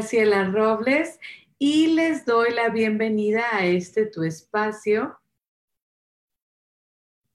[0.00, 1.20] Graciela Robles
[1.58, 5.18] y les doy la bienvenida a este tu espacio,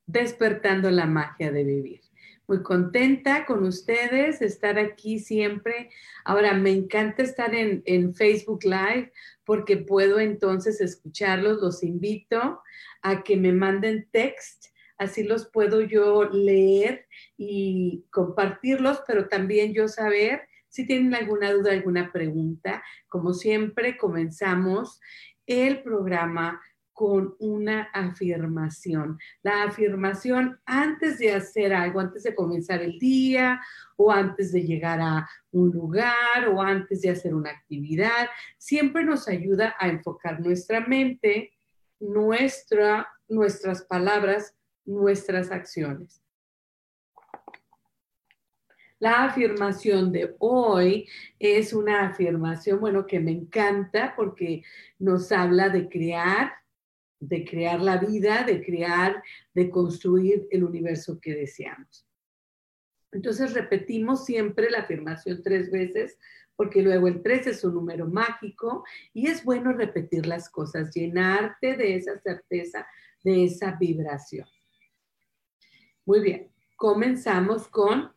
[0.08, 2.02] Despertando la magia de vivir.
[2.48, 5.92] Muy contenta con ustedes, estar aquí siempre.
[6.24, 11.62] Ahora, me encanta estar en, en Facebook Live porque puedo entonces escucharlos.
[11.62, 12.64] Los invito
[13.04, 17.06] a que me manden text así los puedo yo leer
[17.38, 25.00] y compartirlos, pero también yo saber si tienen alguna duda, alguna pregunta, como siempre, comenzamos
[25.48, 29.18] el programa con una afirmación.
[29.42, 33.62] La afirmación antes de hacer algo, antes de comenzar el día
[33.96, 39.30] o antes de llegar a un lugar o antes de hacer una actividad, siempre nos
[39.30, 41.54] ayuda a enfocar nuestra mente,
[42.02, 44.54] nuestra, nuestras palabras,
[44.84, 46.25] nuestras acciones.
[49.00, 51.08] La afirmación de hoy
[51.38, 54.64] es una afirmación, bueno, que me encanta porque
[55.00, 56.54] nos habla de crear,
[57.20, 59.22] de crear la vida, de crear,
[59.54, 62.08] de construir el universo que deseamos.
[63.12, 66.18] Entonces repetimos siempre la afirmación tres veces
[66.56, 71.76] porque luego el tres es un número mágico y es bueno repetir las cosas, llenarte
[71.76, 72.88] de esa certeza,
[73.24, 74.48] de esa vibración.
[76.06, 78.15] Muy bien, comenzamos con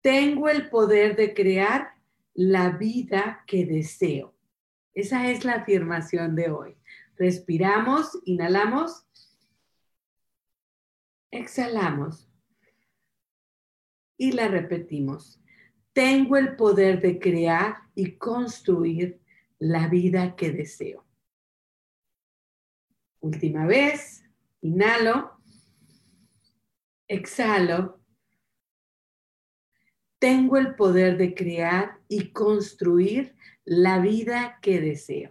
[0.00, 1.94] tengo el poder de crear
[2.34, 4.34] la vida que deseo.
[4.94, 6.76] Esa es la afirmación de hoy.
[7.16, 9.06] Respiramos, inhalamos,
[11.30, 12.28] exhalamos
[14.16, 15.40] y la repetimos.
[15.92, 19.20] Tengo el poder de crear y construir
[19.58, 21.06] la vida que deseo.
[23.20, 24.24] Última vez,
[24.60, 25.32] inhalo,
[27.08, 27.95] exhalo
[30.26, 35.30] tengo el poder de crear y construir la vida que deseo.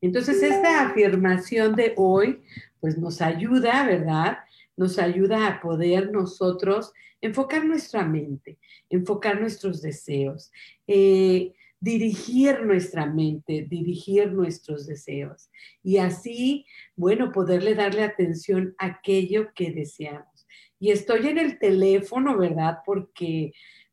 [0.00, 2.42] Entonces, esta afirmación de hoy,
[2.80, 4.38] pues nos ayuda, ¿verdad?
[4.76, 8.58] Nos ayuda a poder nosotros enfocar nuestra mente,
[8.90, 10.50] enfocar nuestros deseos,
[10.88, 15.48] eh, dirigir nuestra mente, dirigir nuestros deseos
[15.80, 20.44] y así, bueno, poderle darle atención a aquello que deseamos.
[20.80, 22.78] Y estoy en el teléfono, ¿verdad?
[22.84, 23.52] Porque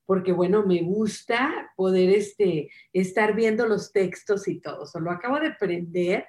[0.09, 4.87] porque bueno, me gusta poder este, estar viendo los textos y todo.
[4.87, 6.25] Solo acabo de aprender.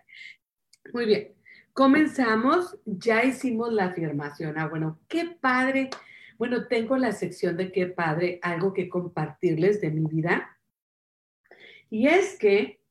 [0.92, 1.32] Muy bien,
[1.72, 2.78] comenzamos.
[2.84, 4.58] Ya hicimos la afirmación.
[4.58, 5.88] Ah, bueno, qué padre.
[6.36, 10.58] Bueno, tengo la sección de qué padre, algo que compartirles de mi vida.
[11.88, 12.82] Y es que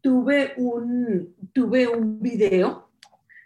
[0.00, 2.90] tuve un, tuve un video,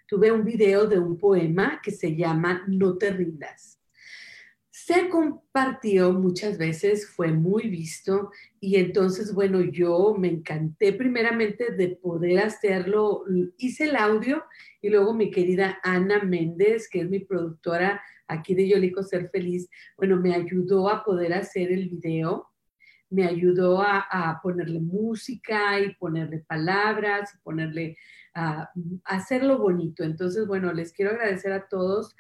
[0.07, 3.78] tuve un video de un poema que se llama No te rindas
[4.89, 11.89] se compartió muchas veces, fue muy visto y entonces, bueno, yo me encanté primeramente de
[11.89, 13.23] poder hacerlo,
[13.59, 14.43] hice el audio
[14.81, 19.69] y luego mi querida Ana Méndez, que es mi productora aquí de Yolico Ser Feliz,
[19.99, 22.49] bueno, me ayudó a poder hacer el video,
[23.11, 27.99] me ayudó a, ponerle música y ponerle palabras ponerle,
[28.33, 28.71] a
[29.05, 30.03] hacerlo bonito.
[30.03, 32.17] Entonces, bueno, les quiero agradecer a todos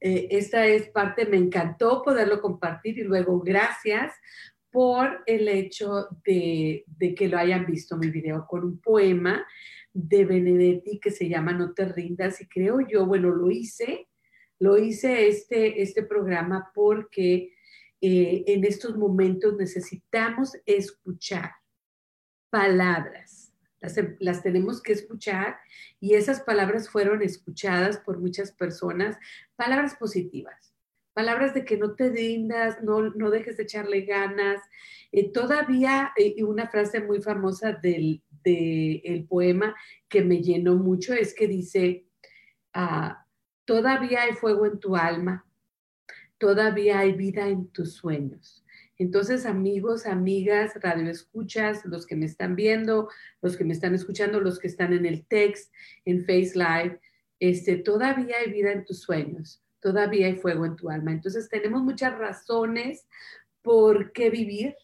[0.00, 4.14] eh, esta es parte, me encantó poderlo compartir y luego gracias
[4.70, 6.84] por el hecho de,
[7.16, 9.46] que lo hayan visto mi video con un poema
[9.92, 14.08] de Benedetti que se llama No te rindas y creo yo, bueno, lo hice,
[14.58, 17.54] lo hice este, este programa porque
[18.00, 21.50] eh, en estos momentos necesitamos escuchar
[22.50, 23.37] palabras
[23.80, 25.58] las, tenemos que escuchar
[26.00, 29.16] y esas palabras fueron escuchadas por muchas personas,
[29.56, 30.74] palabras positivas,
[31.14, 34.60] palabras de que no te rindas, no, dejes de echarle ganas.
[35.12, 39.74] Eh, todavía, eh, una frase muy famosa del, del poema
[40.08, 42.06] que me llenó mucho es que dice,
[42.74, 43.26] ah,
[43.64, 45.46] todavía hay fuego en tu alma,
[46.38, 48.64] todavía hay vida en tus sueños.
[48.98, 53.08] Entonces, amigos, amigas, radioescuchas, los que me están viendo,
[53.40, 55.72] los que me están escuchando, los que están en el text,
[56.04, 57.00] en Face Live,
[57.38, 61.12] este, todavía hay vida en tus sueños, todavía hay fuego en tu alma.
[61.12, 63.06] Entonces, tenemos muchas razones
[63.62, 64.74] por qué vivir,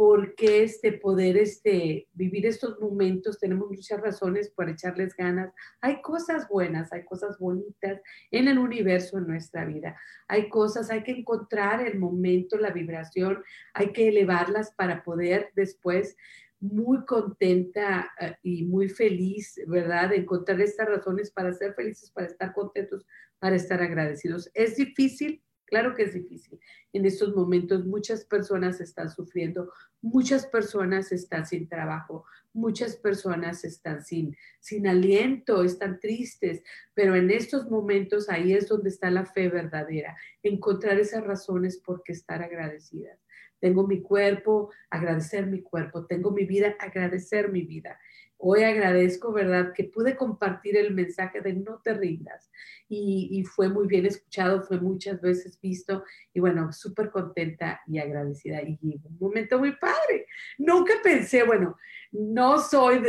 [0.00, 3.38] por qué este, poder este, vivir estos momentos.
[3.38, 5.52] Tenemos muchas razones por echarles ganas.
[5.82, 8.00] Hay cosas buenas, hay cosas bonitas
[8.30, 9.94] en el universo, en nuestra vida.
[10.26, 13.44] Hay cosas, hay que encontrar el momento, la vibración,
[13.74, 16.16] hay que elevarlas para poder después
[16.60, 20.14] muy contenta eh, y muy feliz, ¿verdad?
[20.14, 23.04] Encontrar estas razones para ser felices, para estar contentos,
[23.38, 24.50] para estar agradecidos.
[24.54, 26.58] Es difícil, Claro que es difícil.
[26.92, 29.72] En estos momentos muchas personas están sufriendo,
[30.02, 36.60] muchas personas están sin trabajo, muchas personas están sin, sin aliento, están tristes,
[36.92, 42.02] pero en estos momentos ahí es donde está la fe verdadera, encontrar esas razones por
[42.02, 43.20] qué estar agradecidas.
[43.60, 46.06] Tengo mi cuerpo, agradecer mi cuerpo.
[46.06, 48.00] Tengo mi vida, agradecer mi vida.
[48.42, 52.50] Hoy agradezco, ¿verdad?, que pude compartir el mensaje de no te rindas.
[52.88, 56.04] Y, fue muy bien escuchado, fue muchas veces visto.
[56.32, 58.62] Y bueno, súper contenta y agradecida.
[58.62, 60.26] Y un momento muy padre.
[60.58, 61.76] Nunca pensé, bueno,
[62.12, 63.02] no soy,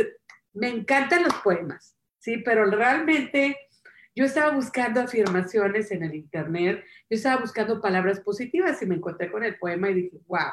[0.52, 2.36] me encantan los poemas, ¿sí?
[2.44, 3.56] Pero realmente
[4.14, 9.32] yo estaba buscando afirmaciones en el Internet, yo estaba buscando palabras positivas y me encontré
[9.32, 10.52] con el poema y dije, wow.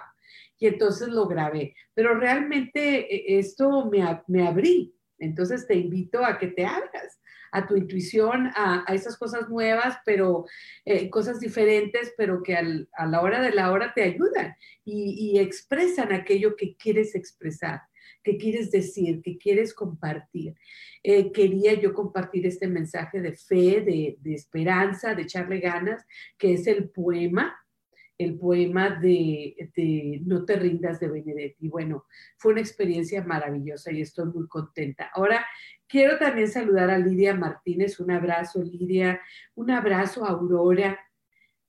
[0.60, 1.76] Y entonces lo grabé.
[1.94, 4.94] Pero realmente eh, esto me, me abrí.
[5.18, 7.20] Entonces te invito a que te abras
[7.52, 10.46] a tu intuición, a, esas cosas nuevas, pero
[10.86, 16.12] eh, cosas diferentes, pero que a la hora de la hora te ayudan y, expresan
[16.12, 17.82] aquello que quieres expresar
[18.22, 20.54] que quieres decir, que quieres compartir.
[21.04, 26.06] Eh, quería yo compartir este mensaje de fe, de, esperanza, de echarle ganas,
[26.38, 27.58] que es el poema,
[28.20, 31.70] el poema de, de, No te rindas de Benedetti.
[31.70, 32.06] Bueno,
[32.38, 35.10] fue una experiencia maravillosa y estoy muy contenta.
[35.14, 35.46] Ahora,
[35.88, 37.98] quiero también saludar a Lidia Martínez.
[38.00, 39.22] Un abrazo, Lidia.
[39.56, 41.00] Un abrazo, Aurora.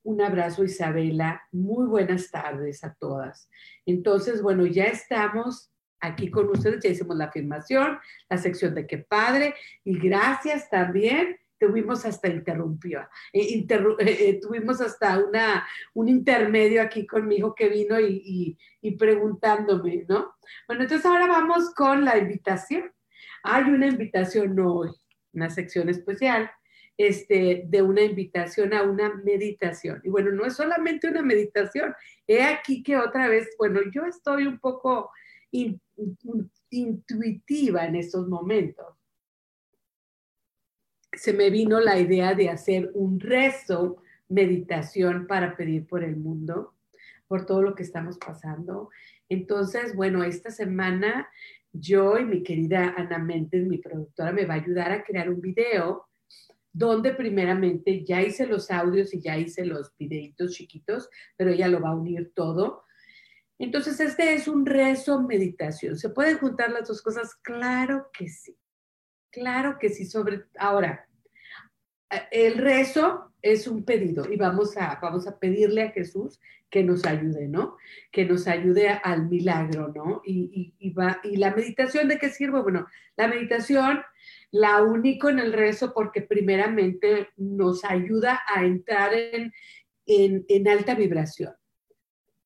[0.02, 1.40] Un abrazo, Isabela.
[1.52, 3.48] Muy buenas tardes a todas.
[3.86, 7.98] Entonces, bueno, ya estamos aquí con ustedes, ya hicimos la afirmación,
[8.28, 9.54] la sección de qué padre,
[9.84, 11.38] y gracias también.
[11.60, 13.00] Tuvimos hasta interrumpió,
[13.34, 18.56] eh, eh, eh, tuvimos hasta una, un intermedio aquí con mi hijo que vino y,
[18.80, 20.34] y preguntándome, ¿no?
[20.66, 22.90] Bueno, entonces ahora vamos con la invitación.
[23.42, 24.90] Hay una invitación hoy,
[25.34, 26.50] una sección especial,
[26.96, 30.02] este, de una invitación a una meditación.
[30.04, 31.94] Y bueno, no es solamente una meditación.
[32.26, 35.10] He aquí que otra vez, bueno, yo estoy un poco
[36.70, 38.89] intuitiva en estos momentos.
[41.20, 46.72] Se me vino la idea de hacer un rezo, meditación para pedir por el mundo,
[47.28, 48.88] por todo lo que estamos pasando.
[49.28, 51.28] Entonces, bueno, esta semana
[51.72, 55.42] yo y mi querida Ana Méndez, mi productora, me va a ayudar a crear un
[55.42, 56.06] video
[56.72, 61.82] donde primeramente ya hice los audios y ya hice los videitos chiquitos, pero ella lo
[61.82, 62.84] va a unir todo
[63.58, 65.98] entonces, este es un rezo meditación.
[65.98, 67.34] ¿Se pueden juntar las dos cosas?
[67.42, 68.56] Claro que sí.
[69.30, 70.06] Claro que sí.
[70.06, 71.06] Sobre, ahora,
[72.30, 77.04] el rezo es un pedido y vamos a, vamos a pedirle a Jesús que nos
[77.04, 77.76] ayude, ¿no?
[78.12, 80.22] Que nos ayude al milagro, ¿no?
[80.24, 82.62] Y, y, va, y la meditación, ¿de qué sirve?
[82.62, 82.86] Bueno,
[83.16, 84.00] la meditación
[84.52, 89.52] la único en el rezo porque primeramente nos ayuda a entrar en,
[90.06, 91.54] en, en alta vibración.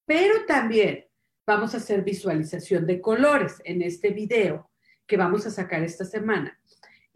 [0.06, 1.06] Pero también
[1.47, 4.71] vamos a hacer visualización de colores en este video
[5.06, 6.59] que vamos a sacar esta semana.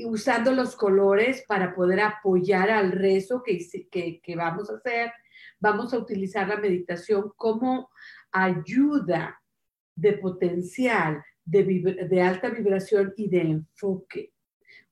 [0.05, 3.59] Usando los colores para poder apoyar al rezo que,
[4.23, 5.12] que, vamos a hacer,
[5.59, 7.90] vamos a utilizar la meditación como
[8.31, 9.40] ayuda
[9.97, 14.33] de potencial, de, de, alta vibración y de enfoque,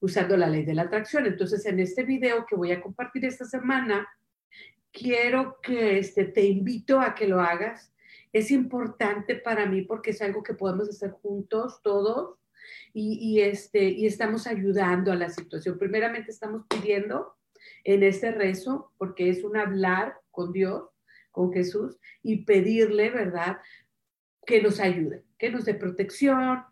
[0.01, 1.27] usando la ley de la atracción.
[1.27, 4.09] Entonces, en este video que voy a compartir esta semana,
[4.91, 7.93] quiero que este, te invito a que lo hagas.
[8.33, 12.39] Es importante para mí porque es algo que podemos hacer juntos todos
[12.93, 15.79] y, este, y estamos ayudando a la situación.
[15.79, 17.37] Primeramente estamos pidiendo
[17.85, 20.89] en este rezo, porque es un hablar con Dios,
[21.31, 23.59] con Jesús, y pedirle, ¿verdad?,
[24.47, 26.63] que nos ayude, que nos dé protección,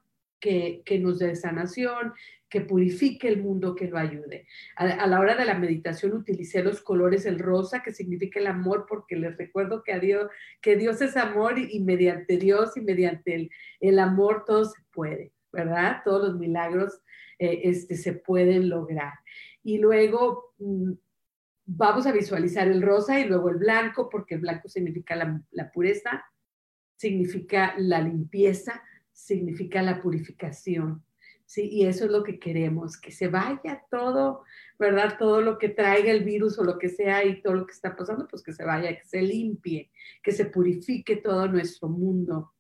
[0.40, 2.12] que, que nos dé sanación,
[2.54, 4.46] que purifique el mundo, que lo ayude.
[4.76, 8.86] A, la hora de la meditación utilicé los colores, el rosa, que significa el amor,
[8.88, 13.34] porque les recuerdo que, a Dios, que Dios es amor y, mediante Dios y mediante
[13.34, 15.32] el, el amor todo se puede.
[15.54, 16.02] ¿Verdad?
[16.04, 17.00] Todos los milagros
[17.38, 19.14] eh, este, se pueden lograr.
[19.62, 20.92] Y luego mm,
[21.66, 26.24] vamos a visualizar el rosa y luego el blanco, porque el blanco significa la, pureza,
[26.96, 28.82] significa la limpieza,
[29.12, 31.04] significa la purificación.
[31.46, 34.44] Sí, y eso es lo que queremos, que se vaya todo,
[34.78, 35.16] ¿verdad?
[35.18, 37.94] Todo lo que traiga el virus o lo que sea y todo lo que está
[37.94, 39.90] pasando, pues que se vaya, que se limpie,
[40.22, 42.54] que se purifique todo nuestro mundo.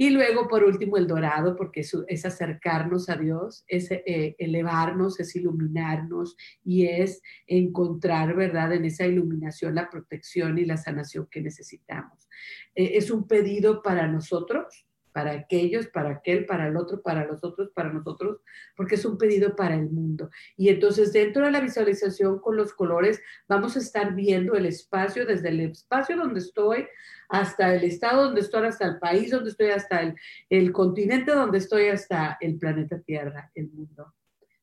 [0.00, 5.34] Y luego, por último, el dorado, porque es, acercarnos a Dios, es eh, elevarnos, es
[5.34, 12.28] iluminarnos y es encontrar, ¿verdad?, en esa iluminación la protección y la sanación que necesitamos.
[12.76, 17.42] Eh, es un pedido para nosotros, para aquellos, para aquel, para el otro, para los
[17.44, 18.40] otros, para nosotros,
[18.76, 20.30] porque es un pedido para el mundo.
[20.56, 25.26] Y entonces dentro de la visualización con los colores vamos a estar viendo el espacio,
[25.26, 26.86] desde el espacio donde estoy
[27.28, 30.14] hasta el estado donde estoy, hasta el país donde estoy, hasta
[30.48, 34.14] el, continente donde estoy, hasta el planeta Tierra, el mundo.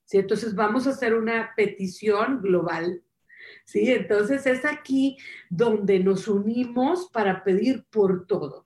[0.04, 0.18] ¿Sí?
[0.18, 3.04] Entonces vamos a hacer una petición global
[3.66, 3.92] ¿sí?
[3.92, 5.18] Entonces es aquí
[5.50, 8.65] donde nos unimos para pedir por todo.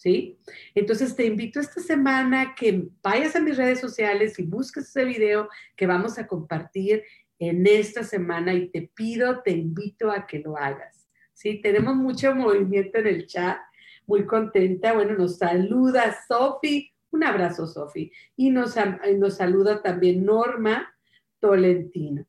[0.00, 0.38] ¿Sí?
[0.74, 5.46] Entonces te invito esta semana que vayas a mis redes sociales y busques ese video
[5.76, 7.02] que vamos a compartir
[7.38, 11.60] en esta semana y te pido, te invito a que lo hagas, ¿sí?
[11.60, 13.58] Tenemos mucho movimiento en el chat,
[14.06, 14.94] muy contenta.
[14.94, 18.76] Bueno, nos saluda Sofi, un abrazo Sofi, y nos,
[19.18, 20.94] nos saluda también Norma
[21.40, 22.24] Tolentino.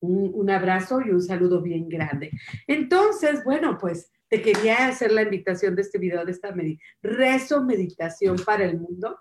[0.00, 2.30] Un, un abrazo y un saludo bien grande.
[2.66, 6.54] Entonces, bueno, pues te quería hacer la invitación de este video, de esta
[7.02, 9.18] rezo meditación para el mundo.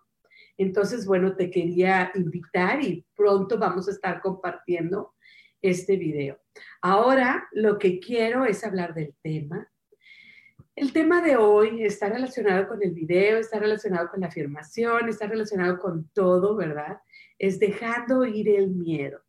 [0.58, 5.14] Entonces, bueno, te quería invitar y pronto vamos a estar compartiendo
[5.62, 6.40] este video.
[6.82, 9.70] Ahora lo que quiero es hablar del tema.
[10.76, 15.28] El tema de hoy está relacionado con el video, está relacionado con la afirmación, está
[15.28, 17.00] relacionado con todo, ¿verdad?
[17.38, 19.22] Es dejando ir el miedo.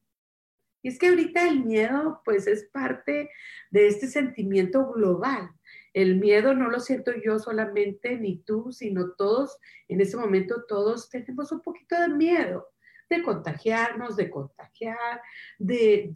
[0.82, 3.30] Y es que ahorita el miedo, pues, es parte
[3.70, 5.50] de este sentimiento global.
[5.94, 9.58] El miedo no lo siento yo solamente, ni tú, sino todos,
[9.88, 12.68] en ese momento todos tenemos un poquito de miedo
[13.08, 15.20] de contagiarnos, de contagiar,
[15.58, 16.10] de,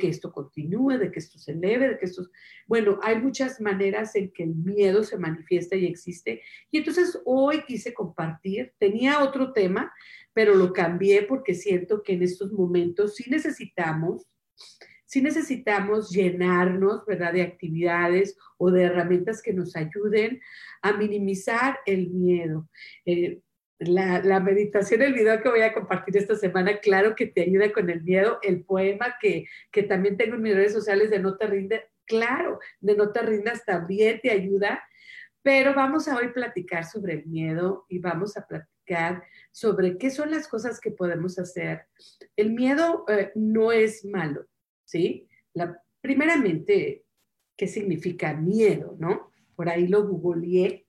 [0.00, 2.28] que esto continúe, de que esto se eleve, de que esto...
[2.66, 6.42] Bueno, hay muchas maneras en que el miedo se manifiesta y existe.
[6.70, 9.92] Y entonces hoy quise compartir, tenía otro tema,
[10.32, 14.26] pero lo cambié porque siento que en estos momentos sí necesitamos
[15.08, 20.40] sí necesitamos llenarnos, ¿verdad?, de actividades o de herramientas que nos ayuden
[20.82, 22.68] a minimizar el miedo.
[23.06, 23.40] Eh,
[23.78, 27.88] la, meditación, el video que voy a compartir esta semana, claro que te ayuda con
[27.88, 28.38] el miedo.
[28.42, 32.58] El poema que, que también tengo en mis redes sociales de No te rindas, claro,
[32.80, 34.82] de No te rindas también te ayuda.
[35.40, 39.22] Pero vamos a hoy platicar sobre el miedo y vamos a platicar
[39.52, 41.86] sobre qué son las cosas que podemos hacer.
[42.36, 44.47] El miedo eh, no es malo.
[44.88, 45.28] ¿Sí?
[45.52, 47.04] La, primeramente,
[47.56, 49.30] ¿qué significa miedo, no?
[49.54, 50.86] Por ahí lo googleé.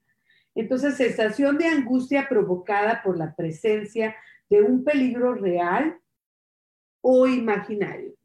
[0.55, 4.15] Entonces, sensación de angustia provocada por la presencia
[4.49, 5.99] de un peligro real
[7.01, 8.15] o imaginario.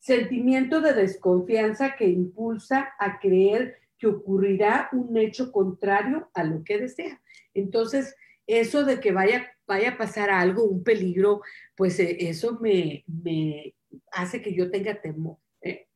[0.00, 6.78] Sentimiento de desconfianza que impulsa a creer que ocurrirá un hecho contrario a lo que
[6.78, 7.22] desea.
[7.54, 11.40] Entonces, eso de que vaya, vaya a pasar algo, un peligro,
[11.76, 13.74] pues eh, eso me, me
[14.12, 15.38] hace que yo tenga temor.
[15.60, 15.88] ¿eh?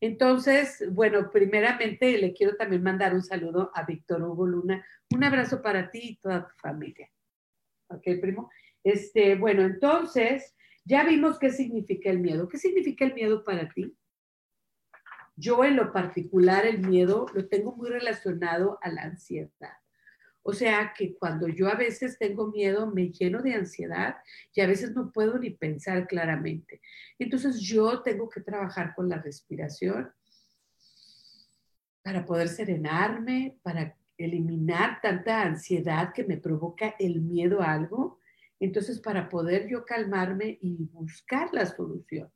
[0.00, 4.84] Entonces, bueno, primeramente le quiero también mandar un saludo a Víctor Hugo Luna.
[5.14, 7.10] Un abrazo para ti y toda tu familia.
[7.88, 8.50] ¿Ok, primo?
[8.84, 12.48] Este, bueno, entonces, ya vimos qué significa el miedo.
[12.48, 13.96] ¿Qué significa el miedo para ti?
[15.36, 19.76] Yo en lo particular el miedo lo tengo muy relacionado a la ansiedad.
[20.48, 24.14] O sea que cuando yo a veces tengo miedo, me lleno de ansiedad
[24.54, 26.80] y a veces no puedo ni pensar claramente.
[27.18, 30.08] Entonces yo tengo que trabajar con la respiración
[32.00, 38.20] para poder serenarme, para eliminar tanta ansiedad que me provoca el miedo a algo.
[38.60, 42.30] Entonces, para poder yo calmarme y buscar la solución,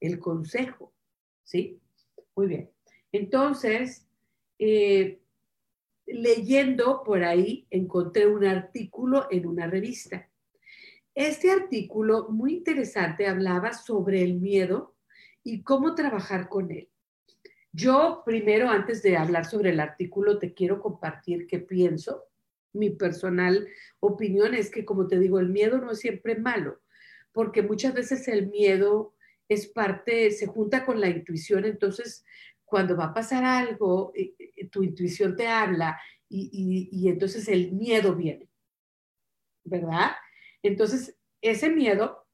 [0.00, 0.92] el consejo,
[1.44, 1.80] ¿sí?
[2.34, 2.70] Muy bien.
[3.12, 4.08] Entonces,
[4.58, 5.21] eh,
[6.12, 10.28] leyendo por ahí encontré un artículo en una revista.
[11.14, 14.96] Este artículo, muy interesante, hablaba sobre el miedo
[15.42, 16.88] y cómo trabajar con él.
[17.72, 22.24] Yo primero, antes de hablar sobre el artículo, te quiero compartir qué pienso.
[22.72, 23.66] Mi personal
[24.00, 26.80] opinión es que, como te digo, el miedo no es siempre malo,
[27.32, 29.14] porque muchas veces el miedo
[29.48, 32.24] es parte, se junta con la intuición, entonces
[32.72, 38.16] cuando va a pasar algo, eh, eh, tu intuición te habla y, entonces el miedo
[38.16, 38.48] viene.
[39.62, 40.12] ¿verdad?
[40.62, 42.26] Entonces, ese miedo,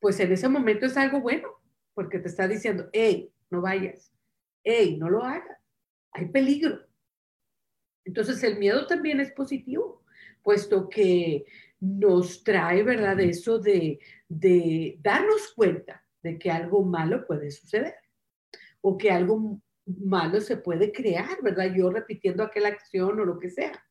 [0.00, 1.48] pues en ese momento es algo bueno,
[1.94, 4.12] porque te está diciendo, hey, no vayas,
[4.64, 5.60] hey, no lo hagas,
[6.10, 6.84] hay peligro.
[8.04, 10.02] Entonces, el miedo también es positivo,
[10.42, 11.44] puesto que
[11.78, 13.20] nos trae, ¿verdad?
[13.20, 14.00] Eso de
[15.00, 18.01] darnos cuenta de que algo malo puede suceder
[18.82, 21.72] o que algo malo se puede crear, ¿verdad?
[21.74, 23.84] Yo repitiendo aquella acción o lo que sea.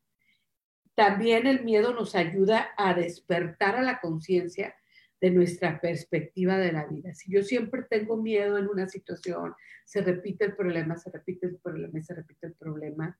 [0.95, 4.75] También el miedo nos ayuda a despertar a la conciencia
[5.21, 7.13] de nuestra perspectiva de la vida.
[7.13, 9.53] Si yo siempre tengo miedo en una situación,
[9.85, 13.17] se repite el problema, se repite el problema, se repite el problema,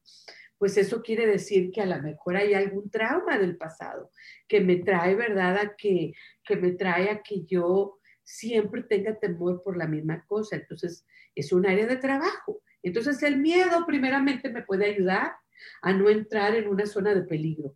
[0.58, 4.12] pues eso quiere decir que a lo mejor hay algún trauma del pasado
[4.48, 5.58] que me trae, ¿verdad?
[5.58, 6.14] A que,
[6.44, 8.00] que me trae a que yo
[8.32, 10.56] siempre tenga temor por la misma cosa.
[10.56, 12.62] Entonces, es un área de trabajo.
[12.82, 15.34] Entonces, el miedo primeramente me puede ayudar
[15.82, 17.76] a no entrar en una zona de peligro,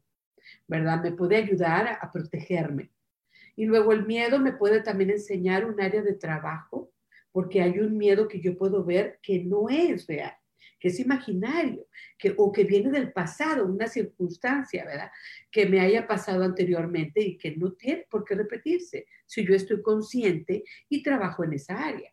[0.68, 1.04] ¿verdad?
[1.04, 2.92] Me puede ayudar a, protegerme.
[3.56, 6.92] Y luego el miedo me puede también enseñar un área de trabajo,
[7.32, 10.34] porque hay un miedo que yo puedo ver que no es real,
[10.80, 15.12] que es imaginario, que, o que viene del pasado, una circunstancia, ¿verdad?
[15.52, 19.82] Que me haya pasado anteriormente y que no tiene por qué repetirse si yo estoy
[19.82, 22.12] consciente y trabajo en esa área.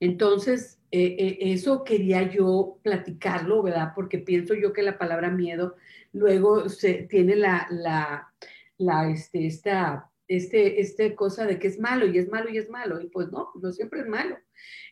[0.00, 3.92] Entonces, eh, eh, eso quería yo platicarlo, ¿verdad?
[3.94, 5.76] Porque pienso yo que la palabra miedo
[6.12, 8.32] luego se, tiene la, la,
[8.78, 12.68] la, este, esta, este, este cosa de que es malo y es malo y es
[12.68, 13.00] malo.
[13.00, 14.38] Y pues no, no siempre es malo.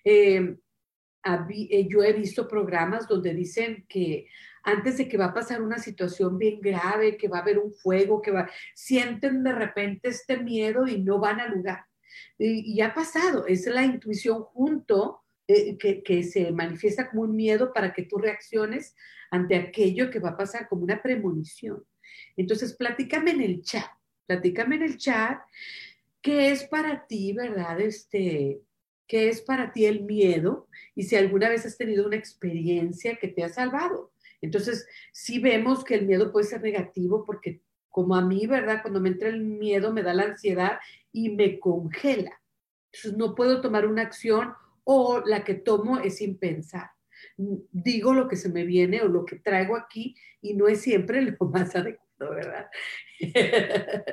[0.05, 0.57] Eh,
[1.89, 4.27] yo he visto programas donde dicen que
[4.65, 7.73] antes de que va a pasar una situación bien grave, que va a haber un
[7.73, 11.85] fuego, que va, sienten de repente este miedo y no van al lugar.
[12.39, 17.93] Y, ha pasado, es la intuición junto eh, que, se manifiesta como un miedo para
[17.93, 18.95] que tú reacciones
[19.31, 21.85] ante aquello que va a pasar como una premonición.
[22.37, 23.91] Entonces, platícame en el chat,
[24.27, 25.41] platícame en el chat
[26.23, 27.81] qué es para ti, ¿verdad?
[27.81, 28.63] Este,
[29.07, 33.29] qué es para ti el miedo y si alguna vez has tenido una experiencia que
[33.29, 34.13] te ha salvado.
[34.41, 38.83] Entonces, sí vemos que el miedo puede ser negativo porque como a mí, ¿verdad?
[38.83, 40.79] Cuando me entra el miedo me da la ansiedad
[41.13, 42.41] y me congela.
[42.93, 46.91] Entonces no puedo tomar una acción o la que tomo es sin pensar.
[47.37, 51.23] Digo lo que se me viene o lo que traigo aquí y no es siempre
[51.39, 52.67] lo más adecuado, ¿verdad?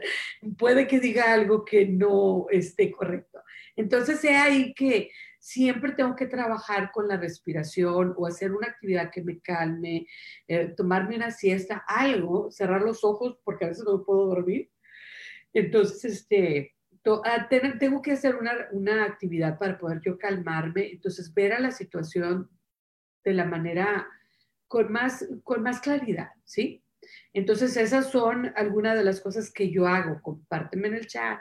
[0.57, 3.41] Puede que diga algo que no esté correcto.
[3.81, 9.11] Entonces, sé ahí que siempre tengo que trabajar con la respiración o hacer una actividad
[9.11, 10.07] que me calme,
[10.47, 14.69] eh, tomarme una siesta, algo, cerrar los ojos porque a veces no puedo dormir.
[15.53, 21.59] Entonces, este, Ah, tengo que hacer una, actividad para poder yo calmarme, entonces ver a
[21.59, 22.49] la situación
[23.23, 24.07] de la manera
[24.67, 26.83] con más, con más claridad, ¿sí?
[27.33, 30.21] Entonces esas son algunas de las cosas que yo hago.
[30.21, 31.39] Compárteme en el chat,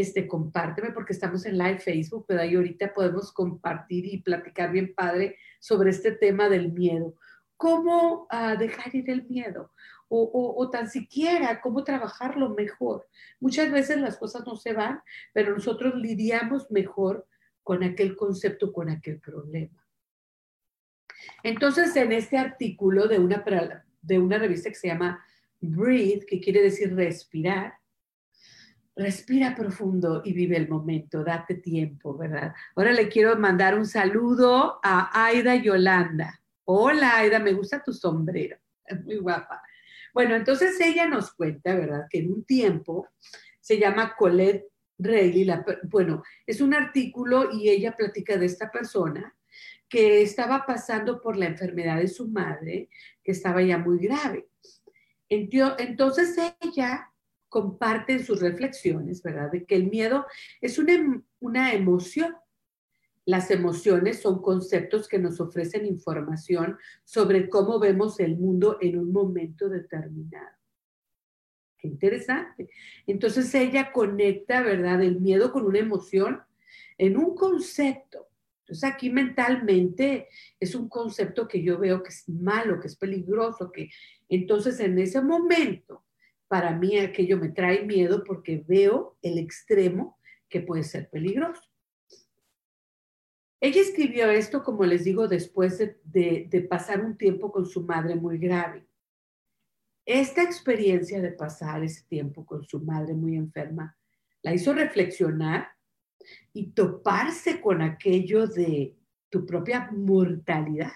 [0.00, 4.94] este, compárteme porque estamos en live Facebook, pero ahí ahorita podemos compartir y platicar bien
[4.94, 7.14] padre sobre este tema del miedo.
[7.56, 9.70] ¿Cómo ah, dejar ir el miedo?
[10.08, 13.08] o, tan siquiera cómo trabajarlo mejor.
[13.40, 15.00] Muchas veces las cosas no se van,
[15.32, 17.26] pero nosotros lidiamos mejor
[17.62, 19.84] con aquel concepto, con aquel problema.
[21.42, 23.44] Entonces, en este artículo de una,
[24.02, 25.24] de una revista que se llama
[25.60, 27.74] Breathe, que quiere decir respirar,
[28.96, 32.54] respira profundo y vive el momento, date tiempo, ¿verdad?
[32.74, 36.40] Ahora le quiero mandar un saludo a Aida Yolanda.
[36.64, 39.62] Hola, Aida, me gusta tu sombrero, es muy guapa.
[40.14, 42.06] Bueno, entonces ella nos cuenta, ¿verdad?
[42.08, 43.08] Que en un tiempo
[43.60, 44.64] se llama Colette
[44.98, 45.46] Reilly,
[45.90, 49.36] bueno, es un artículo y ella platica de esta persona
[49.90, 52.88] que estaba pasando por la enfermedad de su madre,
[53.22, 54.48] que estaba ya muy grave.
[55.28, 57.12] Entonces ella
[57.48, 59.50] comparte en sus reflexiones, ¿verdad?
[59.50, 60.26] De que el miedo
[60.60, 62.34] es una, una emoción
[63.26, 69.12] las emociones son conceptos que nos ofrecen información sobre cómo vemos el mundo en un
[69.12, 70.56] momento determinado.
[71.76, 72.70] Qué interesante.
[73.04, 76.40] Entonces ella conecta, ¿verdad?, el miedo con una emoción
[76.98, 78.28] en un concepto.
[78.60, 80.28] Entonces aquí mentalmente
[80.60, 83.90] es un concepto que yo veo que es malo, que es peligroso, que
[84.28, 86.05] entonces en ese momento
[86.48, 91.62] para mí aquello me trae miedo porque veo el extremo que puede ser peligroso.
[93.60, 98.38] Ella escribió esto, como les digo, después de, pasar un tiempo con su madre muy
[98.38, 98.86] grave.
[100.04, 103.96] Esta experiencia de pasar ese tiempo con su madre muy enferma
[104.42, 105.68] la hizo reflexionar
[106.52, 108.94] y toparse con aquello de
[109.30, 110.92] tu propia mortalidad.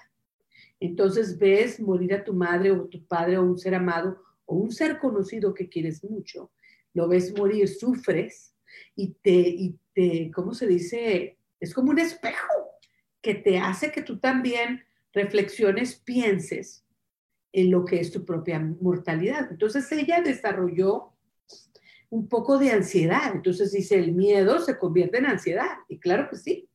[0.78, 4.72] Entonces ves morir a tu madre o tu padre o un ser amado o un
[4.72, 6.50] ser conocido que quieres mucho,
[6.92, 8.52] lo ves morir, sufres
[8.96, 11.38] y te, y te, ¿cómo se dice?
[11.60, 12.52] Es como un espejo
[13.22, 14.82] que te hace que tú también
[15.12, 16.84] reflexiones, pienses
[17.52, 19.48] en lo que es tu propia mortalidad.
[19.50, 21.12] Entonces ella desarrolló
[22.08, 23.32] un poco de ansiedad.
[23.32, 25.78] Entonces dice, el miedo se convierte en ansiedad.
[25.88, 26.68] Y claro que sí,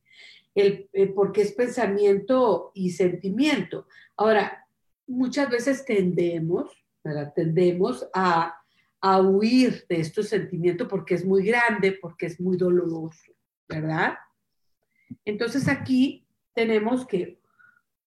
[0.54, 3.86] el, eh, porque es pensamiento y sentimiento.
[4.16, 4.66] Ahora,
[5.06, 6.85] muchas veces tendemos,
[7.34, 8.56] Tendemos a,
[9.00, 13.32] a huir de estos sentimientos porque es muy grande, porque es muy doloroso,
[13.68, 14.14] ¿verdad?
[15.24, 17.40] Entonces aquí tenemos que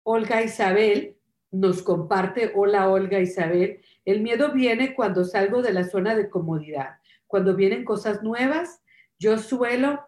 [0.05, 1.17] Olga Isabel
[1.51, 6.99] nos comparte, hola Olga Isabel, el miedo viene cuando salgo de la zona de comodidad,
[7.27, 8.83] cuando vienen cosas nuevas,
[9.19, 10.01] yo suelo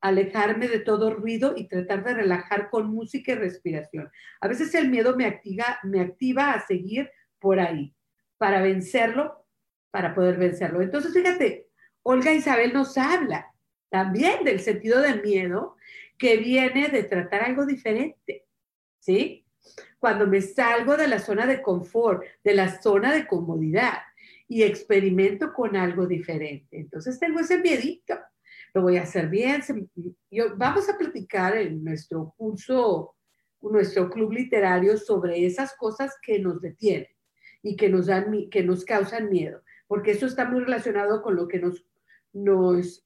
[0.00, 4.10] alejarme de todo ruido y tratar de relajar con música y respiración.
[4.40, 7.94] A veces el miedo me activa, me activa a seguir por ahí
[8.38, 9.46] para vencerlo,
[9.90, 10.80] para poder vencerlo.
[10.80, 11.68] Entonces, fíjate,
[12.02, 13.52] Olga Isabel nos habla
[13.90, 15.76] también del sentido del miedo
[16.16, 18.46] que viene de tratar algo diferente,
[18.98, 19.44] ¿sí?
[19.98, 23.98] Cuando me salgo de la zona de confort, de la zona de comodidad
[24.46, 26.78] y experimento con algo diferente.
[26.78, 28.18] Entonces tengo ese miedito
[28.74, 29.62] lo voy a hacer bien.
[30.56, 33.16] Vamos a platicar en nuestro curso,
[33.60, 37.08] nuestro club literario sobre esas cosas que nos detienen
[37.62, 41.48] y que nos, dan, que nos causan miedo, porque eso está muy relacionado con lo
[41.48, 41.84] que nos,
[42.32, 43.04] nos,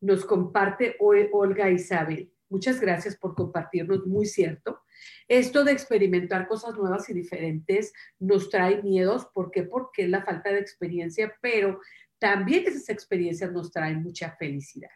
[0.00, 2.30] nos comparte hoy Olga Isabel.
[2.48, 4.80] Muchas gracias por compartirnos, muy cierto.
[5.28, 9.26] Esto de experimentar cosas nuevas y diferentes nos trae miedos.
[9.32, 9.64] ¿Por qué?
[9.64, 11.80] Porque es la falta de experiencia, pero
[12.18, 14.90] también esas experiencias nos traen mucha felicidad.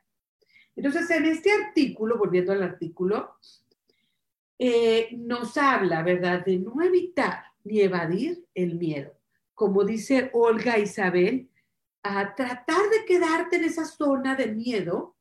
[0.77, 3.37] Entonces, en este artículo, volviendo al artículo,
[4.59, 9.17] eh, nos habla, ¿verdad?, de no evitar ni evadir el miedo.
[9.55, 11.51] Como dice Olga Isabel,
[12.03, 15.17] a tratar de quedarte en esa zona de miedo,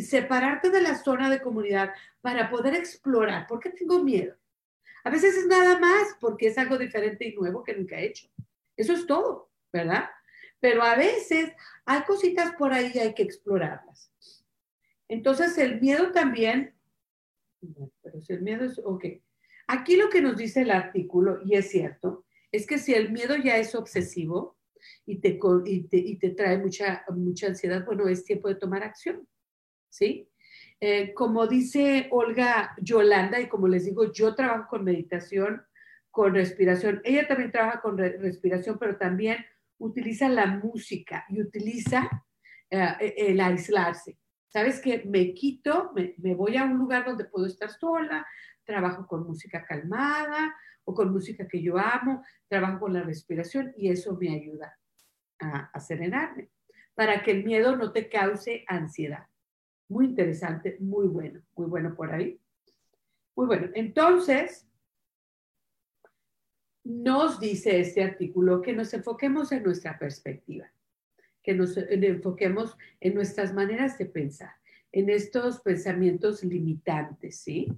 [0.00, 1.90] separarte de la zona de comunidad
[2.20, 3.46] para poder explorar.
[3.46, 4.36] ¿Por qué tengo miedo?
[5.02, 8.28] A veces es nada más porque es algo diferente y nuevo que nunca he hecho.
[8.76, 10.10] Eso es todo, ¿verdad?
[10.60, 11.52] pero a veces
[11.84, 14.10] hay cositas por ahí y hay que explorarlas.
[15.08, 16.74] Entonces el miedo también,
[18.02, 19.04] pero si el miedo es, ok,
[19.66, 23.36] aquí lo que nos dice el artículo, y es cierto, es que si el miedo
[23.36, 24.56] ya es obsesivo
[25.04, 29.26] y te, y te, trae mucha, mucha ansiedad, bueno, es tiempo de tomar acción,
[29.90, 30.28] ¿sí?
[30.80, 35.62] Eh, como dice Olga Yolanda, y como les digo, yo trabajo con meditación,
[36.10, 37.00] con respiración.
[37.04, 39.44] Ella también trabaja con respiración, pero también
[39.78, 42.08] utiliza la música y utiliza
[42.70, 44.18] eh, el aislarse.
[44.48, 48.26] ¿Sabes que Me quito, me, voy a un lugar donde puedo estar sola,
[48.66, 53.88] trabajo con música calmada o con música que yo amo, trabajo con la respiración y
[53.88, 54.78] eso me ayuda
[55.38, 56.34] a, a
[56.94, 59.26] para que el miedo no te cause ansiedad.
[59.88, 62.40] Muy interesante, muy bueno, muy bueno por ahí.
[63.36, 64.66] Muy bueno, entonces,
[66.84, 70.72] nos dice este artículo que nos enfoquemos en nuestra perspectiva,
[71.42, 74.52] que nos enfoquemos en nuestras maneras de pensar,
[74.92, 77.68] en estos pensamientos limitantes, ¿sí?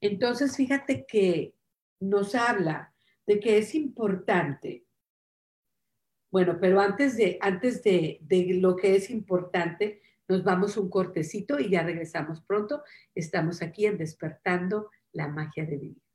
[0.00, 1.54] Entonces, fíjate que
[2.00, 2.94] nos habla
[3.26, 4.84] de que es importante,
[6.32, 11.58] bueno, pero antes de, antes de, de lo que es importante, nos vamos un cortecito
[11.58, 12.84] y ya regresamos pronto.
[13.14, 16.09] Estamos aquí en Despertando la Magia de Vivir.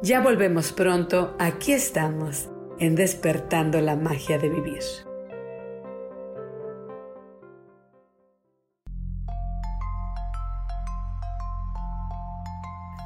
[0.00, 4.78] Ya volvemos pronto, aquí estamos, en despertando la magia de vivir.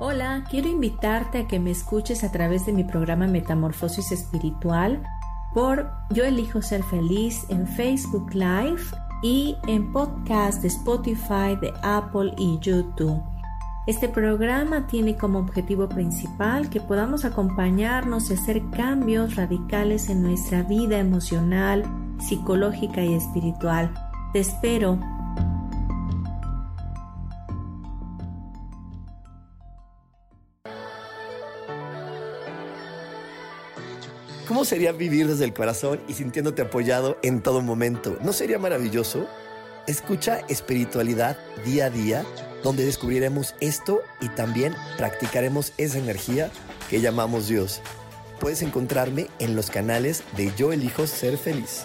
[0.01, 5.03] Hola, quiero invitarte a que me escuches a través de mi programa Metamorfosis Espiritual
[5.55, 8.83] por Yo elijo ser feliz en Facebook Live
[9.23, 13.32] y en podcast de Spotify, de Apple y YouTube.
[13.85, 20.63] Este programa tiene como objetivo principal que podamos acompañarnos y hacer cambios radicales en nuestra
[20.63, 21.83] vida emocional,
[22.21, 23.93] psicológica y espiritual.
[24.33, 25.01] Te espero.
[34.47, 38.17] ¿Cómo sería vivir desde el corazón y sintiéndote apoyado en todo momento?
[38.23, 39.27] ¿No sería maravilloso?
[39.89, 42.25] Escucha espiritualidad día a día
[42.63, 46.51] donde descubriremos esto y también practicaremos esa energía
[46.89, 47.81] que llamamos Dios.
[48.39, 51.85] Puedes encontrarme en los canales de Yo elijo ser feliz.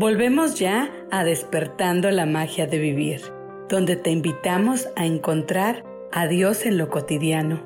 [0.00, 3.20] Volvemos ya a despertando la magia de vivir,
[3.68, 7.62] donde te invitamos a encontrar a Dios en lo cotidiano.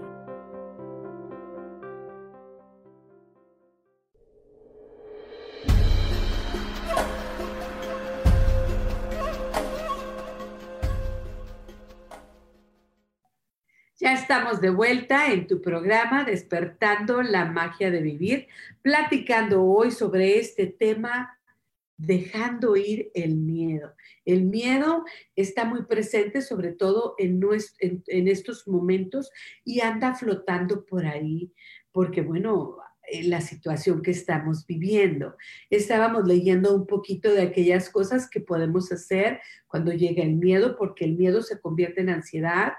[14.00, 18.48] Ya estamos de vuelta en tu programa Despertando la magia de vivir,
[18.82, 21.38] platicando hoy sobre este tema
[22.06, 23.94] dejando ir el miedo.
[24.24, 25.04] El miedo
[25.36, 27.38] está muy presente, sobre todo en,
[28.28, 29.30] estos momentos,
[29.64, 31.52] y anda flotando por ahí,
[31.92, 32.78] porque bueno,
[33.24, 35.36] la situación que estamos viviendo.
[35.68, 41.04] Estábamos leyendo un poquito de aquellas cosas que podemos hacer cuando llega el miedo, porque
[41.04, 42.72] el miedo se convierte en ansiedad,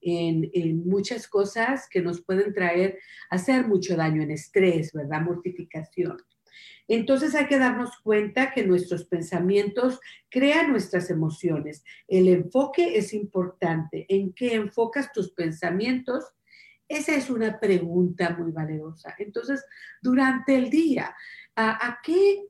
[0.00, 2.98] en, en, muchas cosas que nos pueden traer,
[3.30, 5.22] hacer mucho daño, en estrés, ¿verdad?
[5.22, 6.16] Mortificación.
[6.88, 11.84] Entonces hay que darnos cuenta que nuestros pensamientos crean nuestras emociones.
[12.08, 14.06] El enfoque es importante.
[14.08, 16.24] ¿En qué enfocas tus pensamientos?
[16.88, 19.14] Esa es una pregunta muy valerosa.
[19.18, 19.64] Entonces,
[20.02, 21.14] durante el día,
[21.56, 22.46] ¿a, qué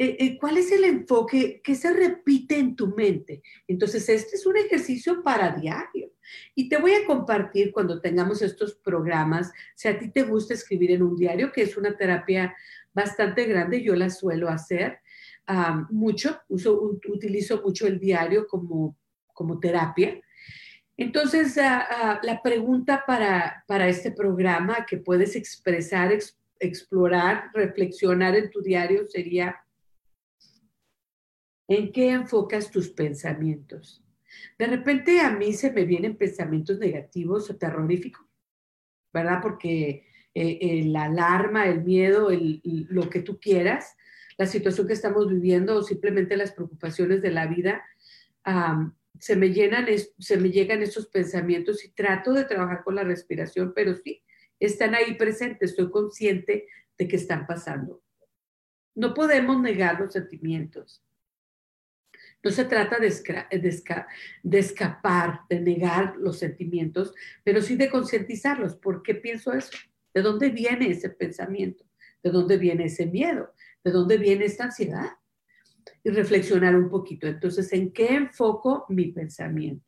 [0.00, 3.42] eh, eh, ¿cuál es el enfoque que se repite en tu mente?
[3.66, 6.12] Entonces, este es un ejercicio para diario.
[6.54, 10.92] Y te voy a compartir cuando tengamos estos programas, si a ti te gusta escribir
[10.92, 12.54] en un diario, que es una terapia
[12.98, 14.98] bastante grande, yo la suelo hacer
[15.90, 18.98] mucho, uso, utilizo mucho el diario como,
[19.32, 20.20] como terapia.
[20.96, 26.12] Entonces, ah, ah, la pregunta para, para, este programa que puedes expresar,
[26.58, 29.56] explorar, reflexionar en tu diario sería,
[31.68, 34.04] ¿en qué enfocas tus pensamientos?
[34.58, 38.26] De repente a mí se me vienen pensamientos negativos o terroríficos,
[39.14, 39.38] ¿verdad?
[39.40, 40.07] Porque
[40.40, 42.28] eh, la alarma, el miedo,
[42.62, 43.96] lo que tú quieras,
[44.36, 47.82] la situación que estamos viviendo o simplemente las preocupaciones de la vida,
[49.18, 49.86] se, me llenan,
[50.18, 54.22] se me llegan esos pensamientos y trato de trabajar con la respiración, pero sí,
[54.60, 58.02] están ahí presentes, estoy consciente de que están pasando.
[58.94, 61.02] No podemos negar los sentimientos.
[62.42, 63.12] No se trata de,
[64.42, 68.76] de, escapar, de negar los sentimientos, pero sí de concientizarlos.
[68.76, 69.76] ¿Por qué pienso eso?
[70.18, 71.84] ¿De dónde viene ese pensamiento?
[72.24, 73.54] ¿De dónde viene ese miedo?
[73.84, 75.12] ¿De dónde viene esta ansiedad?
[76.02, 77.28] Y reflexionar un poquito.
[77.28, 79.86] Entonces, ¿en qué enfoco mi pensamiento?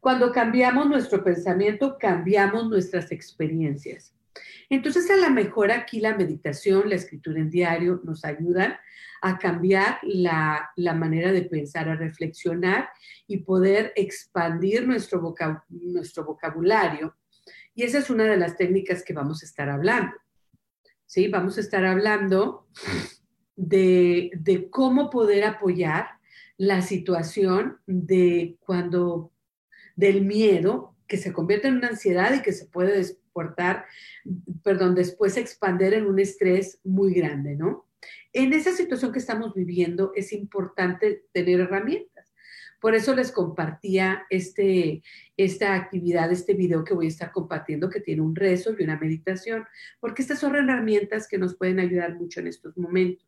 [0.00, 4.16] Cuando cambiamos nuestro pensamiento, cambiamos nuestras experiencias.
[4.70, 8.78] Entonces, a lo mejor aquí la meditación, la escritura en diario nos ayudan
[9.20, 12.88] a cambiar la, manera de pensar, a reflexionar
[13.26, 15.34] y poder expandir nuestro,
[15.68, 17.14] nuestro vocabulario
[17.74, 20.14] y esa es una de las técnicas que vamos a estar hablando.
[21.06, 21.28] ¿Sí?
[21.28, 22.68] Vamos a estar hablando
[23.56, 26.06] de, cómo poder apoyar
[26.56, 29.32] la situación de cuando,
[29.96, 33.84] del miedo que se convierte en una ansiedad y que se puede exportar,
[34.62, 37.86] perdón, después expander en un estrés muy grande, ¿no?
[38.32, 42.13] En esa situación que estamos viviendo es importante tener herramientas.
[42.84, 45.02] Por eso les compartía este,
[45.38, 48.98] esta actividad, este video que voy a estar compartiendo, que tiene un rezo y una
[48.98, 49.64] meditación,
[50.00, 53.26] porque estas son herramientas que nos pueden ayudar mucho en estos momentos.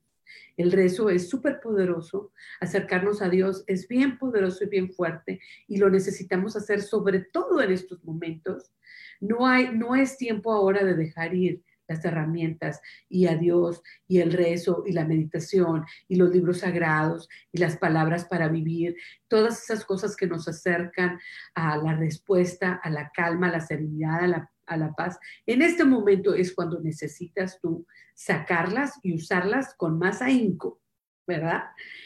[0.58, 5.78] El rezo es súper poderoso, acercarnos a Dios es bien poderoso y bien fuerte y
[5.78, 8.74] lo necesitamos hacer sobre todo en estos momentos.
[9.22, 14.20] No, hay, no es tiempo ahora de dejar ir, las herramientas y a Dios y
[14.20, 18.96] el rezo y la meditación y los libros sagrados y las palabras para vivir,
[19.28, 21.18] todas esas cosas que nos acercan
[21.54, 25.18] a la respuesta, a la calma, a la serenidad, a la, a la paz.
[25.46, 30.80] En este momento es cuando necesitas tú sacarlas y usarlas con más ahínco.
[31.26, 31.64] ¿Verdad?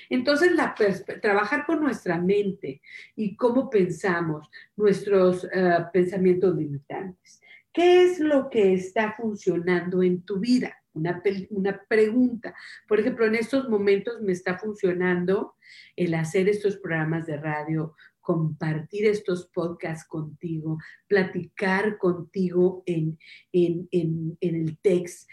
[0.09, 0.75] Entonces, la
[1.21, 2.81] trabajar con nuestra mente
[3.15, 7.41] y cómo pensamos, nuestros eh, pensamientos limitantes.
[7.73, 10.77] ¿Qué es lo que está funcionando en tu vida?
[10.93, 12.53] Una, una, pregunta.
[12.89, 15.55] Por ejemplo, en estos momentos me está funcionando
[15.95, 23.19] el hacer estos programas de radio compartir estos podcasts contigo, platicar contigo en,
[23.53, 25.29] en, en, el text,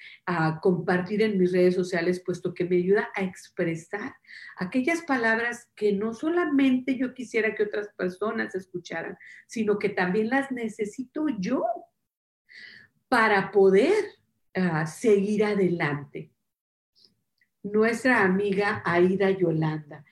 [0.61, 4.13] compartir en mis redes sociales, puesto que me ayuda a expresar
[4.57, 10.51] aquellas palabras que no solamente yo quisiera que otras personas escucharan, sino que también las
[10.51, 11.63] necesito yo
[13.09, 14.03] para poder
[14.55, 16.31] ah, seguir adelante.
[17.63, 20.05] Nuestra amiga Aida Yolanda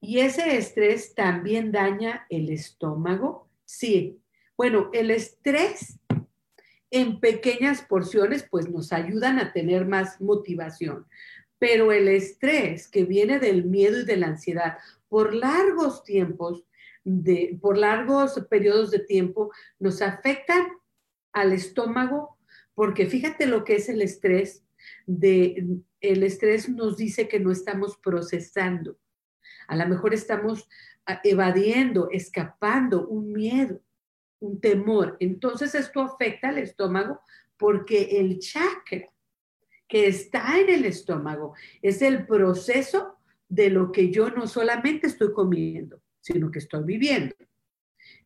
[0.00, 3.48] ¿Y ese estrés también daña el estómago?
[3.64, 4.20] Sí.
[4.56, 5.98] Bueno, el estrés
[6.90, 11.06] en pequeñas porciones pues nos ayudan a tener más motivación,
[11.58, 14.78] pero el estrés que viene del miedo y de la ansiedad
[15.08, 16.64] por largos tiempos,
[17.04, 20.66] de, por largos periodos de tiempo, nos afectan
[21.32, 22.38] al estómago,
[22.74, 24.64] porque fíjate lo que es el estrés.
[25.06, 28.98] El estrés nos dice que no estamos procesando
[29.68, 30.68] a lo mejor estamos
[31.06, 33.80] ah, evadiendo, escapando un miedo,
[34.40, 35.16] un temor.
[35.20, 37.20] Entonces esto afecta al estómago
[37.56, 39.10] porque el chakra
[39.88, 43.16] que está en el estómago es el proceso
[43.48, 47.34] de lo que yo no solamente estoy comiendo, sino que estoy viviendo.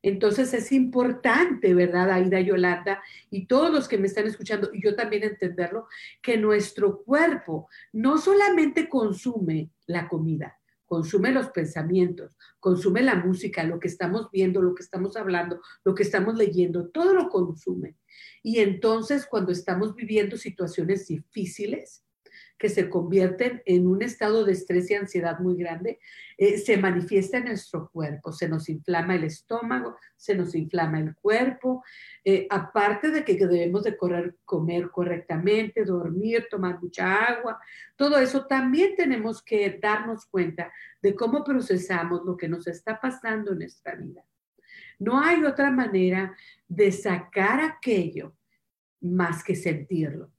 [0.03, 3.03] Entonces es importante, ¿verdad, Aida Yolanda?
[3.31, 5.89] Y todos los que me están escuchando, y yo también entenderlo,
[6.23, 10.59] que nuestro cuerpo no solamente consume la comida,
[10.91, 15.95] consume los pensamientos, consume la música, lo que estamos viendo, lo que estamos hablando, lo
[15.95, 17.97] que estamos leyendo, todo lo consume.
[18.43, 22.03] Y entonces cuando estamos viviendo situaciones difíciles,
[22.61, 25.99] que se convierten en un estado de estrés y ansiedad muy grande,
[26.37, 31.15] eh, se manifiesta en nuestro cuerpo, se nos inflama el estómago, se nos inflama el
[31.15, 31.83] cuerpo,
[32.23, 37.59] eh, aparte de que debemos de correr, comer correctamente, dormir, tomar mucha agua,
[37.97, 40.71] todo eso también tenemos que darnos cuenta
[41.01, 44.23] de cómo procesamos lo que nos está pasando en nuestra vida.
[44.99, 46.37] No hay otra manera
[46.69, 48.37] de sacar aquello
[49.01, 50.31] más que sentirlo.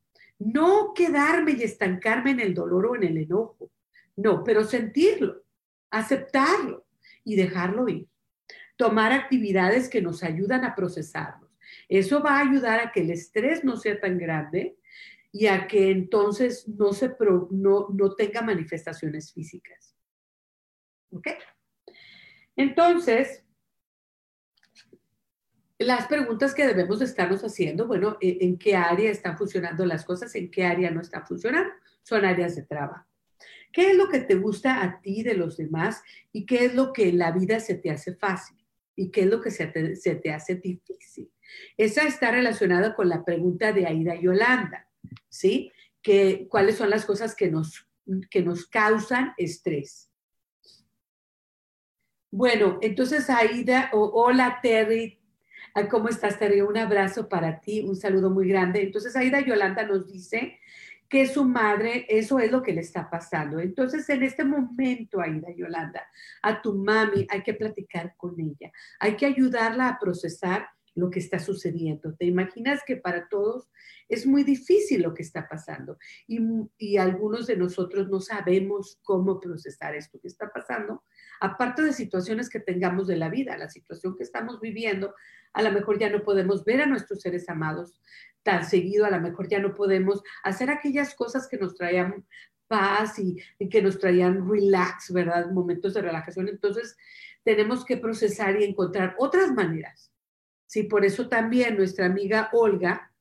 [0.42, 3.72] No quedarme y estancarme en el dolor o en el enojo.
[4.16, 5.44] No, pero sentirlo,
[5.92, 6.86] aceptarlo
[7.24, 8.08] y dejarlo ir.
[8.76, 11.52] Tomar actividades que nos ayudan a procesarlos.
[11.88, 14.78] Eso va a ayudar a que el estrés no sea tan grande
[15.32, 17.16] y a que entonces no, se
[17.52, 19.96] no, no tenga manifestaciones físicas.
[21.12, 21.28] ¿Ok?
[22.56, 23.46] Entonces,
[25.84, 30.34] las preguntas que debemos estarnos haciendo, bueno, e, ¿en qué área están funcionando las cosas?
[30.36, 31.72] ¿En qué área no están funcionando?
[32.04, 33.06] Son áreas de trabajo.
[33.72, 36.92] ¿Qué es lo que te gusta a ti de los demás y qué es lo
[36.92, 38.58] que en la vida se te hace fácil
[38.96, 41.32] y qué es lo que se te, hace difícil?
[41.78, 44.88] Esa está relacionada con la pregunta de Aida Yolanda,
[45.30, 45.72] ¿sí?
[46.02, 47.88] Que, ¿Cuáles son las cosas que nos,
[48.30, 50.10] que nos causan estrés?
[52.30, 55.21] Bueno, entonces Aida, hola Terry,
[55.90, 56.62] ¿Cómo estás, Terry?
[56.62, 58.82] Un abrazo para ti, un saludo muy grande.
[58.82, 60.60] Entonces, Aida Yolanda nos dice
[61.08, 63.60] que su madre, eso es lo que le está pasando.
[63.60, 66.06] Entonces, en este momento, Aida Yolanda,
[66.42, 71.20] a tu mami hay que platicar con ella, hay que ayudarla a procesar lo que
[71.20, 72.16] está sucediendo.
[72.16, 73.70] ¿Te imaginas que para todos
[74.10, 75.98] es muy difícil lo que está pasando?
[76.28, 76.42] Y,
[76.78, 81.04] y, algunos de nosotros no sabemos cómo procesar esto que está pasando,
[81.42, 85.16] aparte de situaciones que tengamos de la vida, la situación que estamos viviendo,
[85.54, 88.00] a lo mejor ya no podemos ver a nuestros seres amados
[88.44, 92.26] tan seguido, a lo mejor ya no podemos hacer aquellas cosas que nos traían
[92.68, 93.38] paz y,
[93.70, 95.52] que nos traían relax, ¿verdad?
[95.52, 96.48] Momentos de relajación.
[96.48, 96.96] Entonces,
[97.44, 100.12] tenemos que procesar y encontrar otras maneras.
[100.68, 103.12] Sí, por eso también nuestra amiga Olga,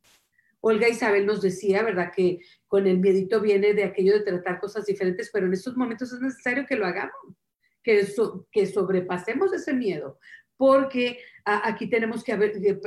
[0.61, 2.13] Olga Isabel nos decía, ¿verdad?
[2.15, 6.13] Que con el miedito viene de aquello de tratar cosas diferentes, pero en estos momentos
[6.13, 7.40] es necesario que lo hagamos,
[7.83, 10.19] que, sobrepasemos ese miedo,
[10.57, 12.33] porque aquí tenemos que,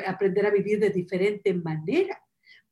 [0.06, 2.20] aprender a vivir de diferente manera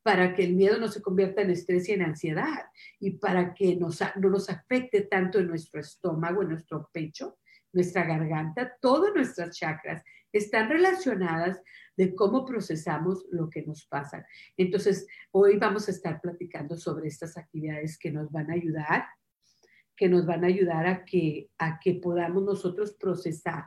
[0.02, 2.64] para que el miedo no se convierta en estrés y en ansiedad
[2.98, 7.38] y para que no nos afecte tanto en nuestro estómago, en nuestro pecho,
[7.72, 10.02] nuestra garganta, todas nuestras chakras
[10.32, 11.60] están relacionadas
[11.96, 14.26] de cómo procesamos lo que nos pasa.
[14.56, 19.06] Entonces, hoy vamos a estar platicando sobre estas actividades que nos van a ayudar,
[20.02, 23.66] que nos van a ayudar a que, a que podamos nosotros procesar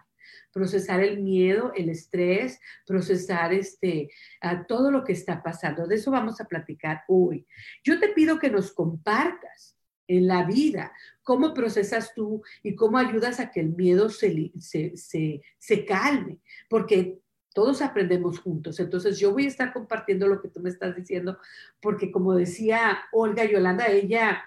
[0.51, 4.09] procesar el miedo, el estrés, procesar este,
[4.41, 5.87] a todo lo que está pasando.
[5.87, 7.47] De eso vamos a platicar hoy.
[7.85, 9.77] Yo te pido que nos compartas
[10.07, 10.91] en la vida
[11.23, 17.19] cómo procesas tú y cómo ayudas a que el miedo se, se, se calme, porque
[17.55, 18.81] todos aprendemos juntos.
[18.81, 21.39] Entonces yo voy a estar compartiendo lo que tú me estás diciendo,
[21.79, 24.43] porque como decía Olga Yolanda, ella,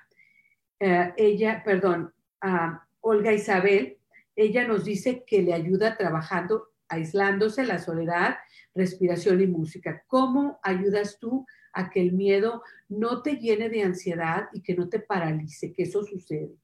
[0.80, 2.12] eh, ella, perdón,
[2.44, 3.98] uh, Olga Isabel,
[4.36, 8.36] ella nos dice que le ayuda trabajando, aislándose, la soledad,
[8.74, 10.04] respiración y música.
[10.06, 14.88] ¿Cómo ayudas tú a que el miedo no te llene de ansiedad y que no
[14.88, 16.56] te paralice, que eso sucede?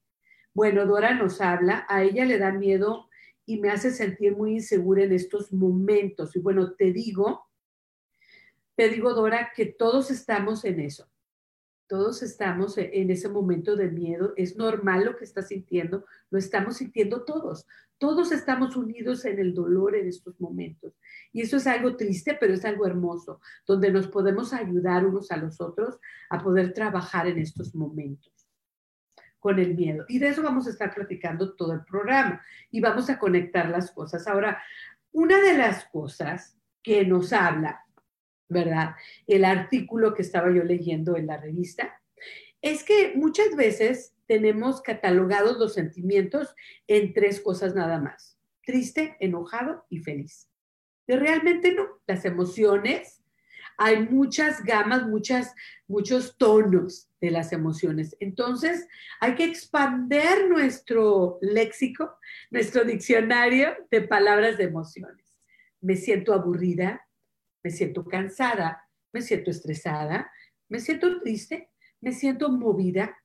[0.53, 3.09] Bueno, Dora nos habla, a ella le da miedo
[3.45, 6.35] y me hace sentir muy insegura en estos momentos.
[6.35, 7.45] Y bueno, te digo,
[8.75, 11.09] te digo, Dora, que todos estamos en eso.
[11.87, 14.33] Todos estamos en ese momento de miedo.
[14.35, 16.05] Es normal lo que estás sintiendo.
[16.31, 17.67] Lo estamos sintiendo todos.
[17.97, 20.93] Todos estamos unidos en el dolor en estos momentos.
[21.31, 25.37] Y eso es algo triste, pero es algo hermoso, donde nos podemos ayudar unos a
[25.37, 28.33] los otros a poder trabajar en estos momentos
[29.39, 30.05] con el miedo.
[30.07, 33.91] Y de eso vamos a estar platicando todo el programa y vamos a conectar las
[33.91, 34.27] cosas.
[34.27, 34.59] Ahora,
[35.11, 37.84] una de las cosas que nos habla,
[38.49, 38.95] ¿verdad?
[39.27, 42.01] El artículo que estaba yo leyendo en la revista,
[42.61, 46.55] es que muchas veces tenemos catalogados los sentimientos
[46.87, 50.49] en tres cosas nada más, triste, enojado y feliz.
[51.05, 53.21] Pero realmente no, las emociones,
[53.77, 55.53] hay muchas gamas, muchas,
[55.87, 58.15] muchos tonos de las emociones.
[58.19, 58.87] Entonces,
[59.19, 62.17] hay que expander nuestro léxico,
[62.49, 65.37] nuestro diccionario de palabras de emociones.
[65.81, 67.04] Me siento aburrida,
[67.65, 70.31] me siento cansada, me siento estresada,
[70.69, 73.17] me siento triste, me siento movida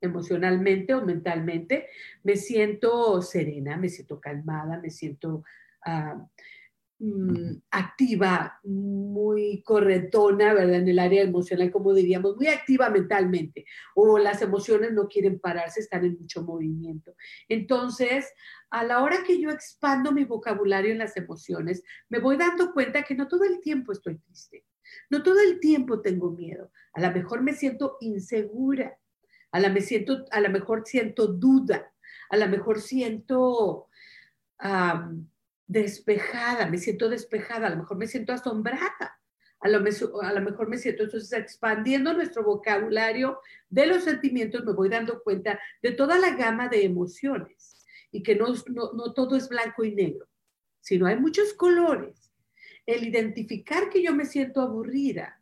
[0.00, 1.88] emocionalmente o mentalmente,
[2.22, 5.44] me siento serena, me siento calmada, me siento
[5.84, 6.26] ah,
[7.06, 10.76] Mm, activa, muy corretona, ¿verdad?
[10.76, 15.80] En el área emocional, como diríamos, muy activa mentalmente, o las emociones no quieren pararse,
[15.80, 17.14] están en mucho movimiento.
[17.46, 18.32] Entonces,
[18.70, 23.02] a la hora que yo expando mi vocabulario en las emociones, me voy dando cuenta
[23.02, 24.64] que no todo el tiempo estoy triste,
[25.10, 28.96] no todo el tiempo tengo miedo, a lo mejor me siento insegura,
[29.52, 31.92] a lo, me siento, a lo mejor siento duda,
[32.30, 33.88] a lo mejor siento
[35.66, 39.20] despejada, me siento despejada, a lo mejor me siento asombrada,
[39.60, 39.78] a lo,
[40.22, 43.40] a lo, mejor me siento, entonces expandiendo nuestro vocabulario
[43.70, 48.34] de los sentimientos, me voy dando cuenta de toda la gama de emociones y que
[48.34, 50.28] no, no, no todo es blanco y negro,
[50.80, 52.30] sino hay muchos colores.
[52.86, 55.40] El identificar que yo me siento aburrida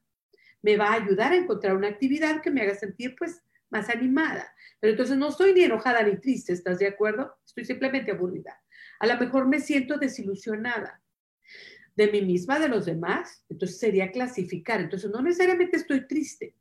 [0.62, 4.55] me va a ayudar a encontrar una actividad que me haga sentir pues más animada.
[4.79, 7.35] Pero entonces no estoy ni enojada ni triste, ¿estás de acuerdo?
[7.45, 8.62] Estoy simplemente aburrida.
[9.03, 11.03] A lo mejor me siento desilusionada
[11.97, 13.45] de mí misma, de los demás.
[13.49, 14.81] Entonces sería clasificar.
[14.81, 16.55] Entonces no necesariamente estoy triste,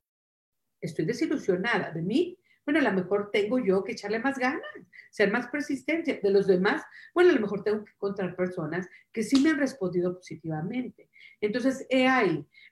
[0.82, 2.40] estoy desilusionada de mí.
[2.66, 4.64] Bueno, a lo mejor tengo yo que echarle más ganas,
[5.12, 6.20] ser más persistente.
[6.24, 6.82] De los demás,
[7.14, 11.12] bueno, a lo mejor tengo que encontrar personas que sí me han respondido positivamente.
[11.42, 12.08] Entonces, he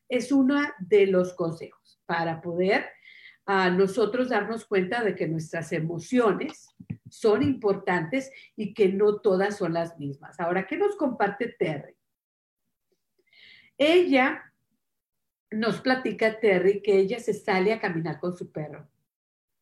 [0.07, 2.87] es uno de los consejos para poder
[3.51, 6.69] a nosotros darnos cuenta de que nuestras emociones
[7.09, 10.39] son importantes y que no todas son las mismas.
[10.39, 11.95] Ahora, ¿qué nos comparte Terry?
[13.75, 14.53] Ella
[15.49, 18.87] nos platica, Terry, que ella se sale a caminar con su perro.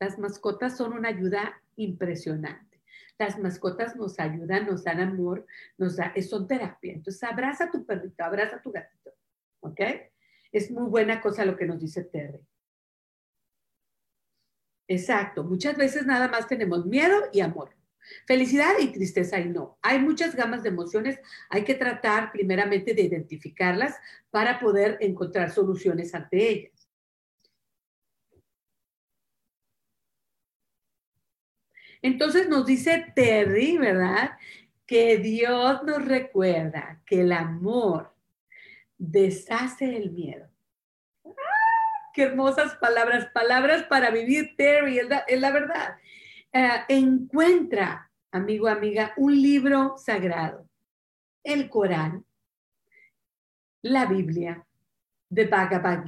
[0.01, 2.83] Las mascotas son una ayuda impresionante.
[3.17, 5.45] Las mascotas nos ayudan, nos dan amor,
[5.77, 6.91] nos da, son terapia.
[6.91, 9.11] Entonces, abraza a tu perrito, abraza a tu gatito.
[9.61, 9.79] ¿Ok?
[10.51, 12.45] Es muy buena cosa lo que nos dice Terry.
[14.87, 15.43] Exacto.
[15.43, 17.75] Muchas veces nada más tenemos miedo y amor.
[18.25, 19.77] Felicidad y tristeza y no.
[19.81, 21.19] Hay muchas gamas de emociones.
[21.49, 23.95] Hay que tratar primeramente de identificarlas
[24.29, 26.87] para poder encontrar soluciones ante ellas.
[32.01, 34.37] Entonces nos dice Terry, ¿verdad?
[34.85, 38.15] Que Dios nos recuerda que el amor
[38.97, 40.47] deshace el miedo
[42.17, 45.97] qué hermosas palabras, palabras para vivir, Terry, es la, verdad.
[46.51, 50.67] Eh, encuentra, amigo, amiga, un libro sagrado,
[51.43, 52.25] el Corán,
[53.83, 54.65] la Biblia,
[55.29, 56.05] de Bhagavad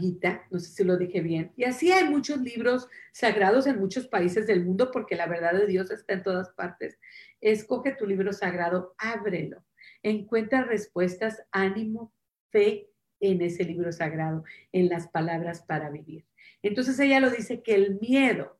[0.50, 4.48] no sé si lo dije bien, y así hay muchos libros sagrados en muchos países
[4.48, 6.98] del mundo porque la verdad de Dios está en todas partes.
[7.40, 9.64] Escoge tu libro sagrado, ábrelo,
[10.02, 12.12] encuentra respuestas, ánimo,
[12.50, 12.90] fe
[13.20, 16.26] en ese libro sagrado, en las palabras para vivir.
[16.62, 18.60] Entonces ella lo dice que el miedo,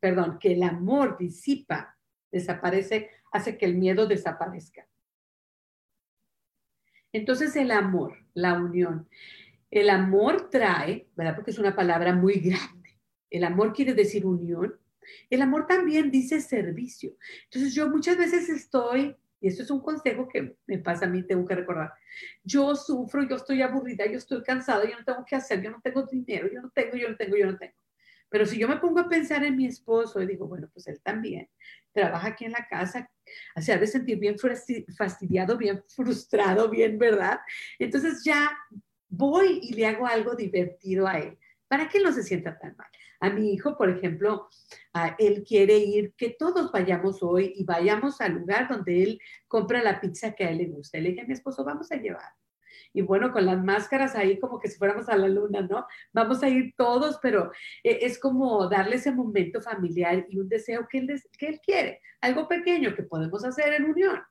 [0.00, 1.96] perdón, que el amor disipa,
[2.30, 4.86] desaparece, hace que el miedo desaparezca.
[7.12, 9.08] Entonces el amor, la unión,
[9.70, 11.34] el amor trae, ¿verdad?
[11.34, 12.98] Porque es una palabra muy grande.
[13.30, 14.78] El amor quiere decir unión.
[15.28, 17.16] El amor también dice servicio.
[17.44, 21.22] Entonces yo muchas veces estoy y esto es un consejo que me pasa a mí,
[21.22, 21.92] tengo que recordar.
[22.42, 25.82] Yo sufro, yo estoy aburrida, yo estoy cansada, yo no tengo que hacer, yo no
[25.82, 27.74] tengo dinero, yo no tengo, yo no tengo, yo no tengo.
[28.30, 30.98] Pero si yo me pongo a pensar en mi esposo y digo, bueno, pues él
[31.02, 31.46] también
[31.92, 33.10] trabaja aquí en la casa,
[33.54, 34.36] O sea, de sentir bien
[34.96, 37.38] fastidiado, bien frustrado, bien, ¿verdad?
[37.78, 38.50] Entonces ya
[39.10, 41.38] voy y le hago algo divertido a él
[41.74, 42.86] para que no se sienta tan mal.
[43.18, 44.48] A mi hijo, por ejemplo,
[45.18, 49.18] él quiere ir, que todos vayamos hoy y vayamos al lugar donde él
[49.48, 50.98] compra la pizza que a él le gusta.
[50.98, 52.30] Le dije a mi esposo, vamos a llevar.
[52.92, 55.84] Y bueno, con las máscaras ahí como que si fuéramos a la luna, ¿no?
[56.12, 57.50] Vamos a ir todos, pero
[57.82, 62.94] e, es como darle ese momento familiar y un deseo que él quiere, algo pequeño
[62.94, 64.22] que podemos hacer en unión.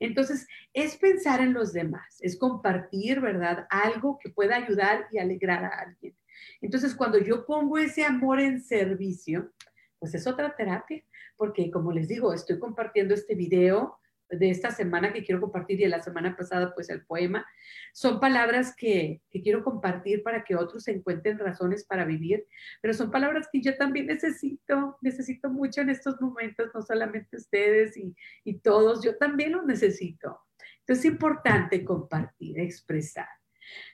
[0.00, 3.66] Entonces, es pensar en los demás, es compartir, ¿verdad?
[3.68, 6.16] Algo que pueda ayudar y alegrar a alguien.
[6.60, 9.52] Entonces, cuando yo pongo ese amor en servicio,
[9.98, 11.02] pues es otra terapia,
[11.36, 15.84] porque como les digo, estoy compartiendo este video de esta semana que quiero compartir y
[15.84, 17.46] de la semana pasada, pues el poema,
[17.92, 22.46] son palabras que, que, quiero compartir para que otros encuentren razones para vivir,
[22.82, 27.96] pero son palabras que yo también necesito, necesito mucho en estos momentos, no solamente ustedes
[27.96, 28.14] y,
[28.44, 30.40] y todos, yo también lo necesito.
[30.80, 33.28] Entonces es importante compartir, expresar.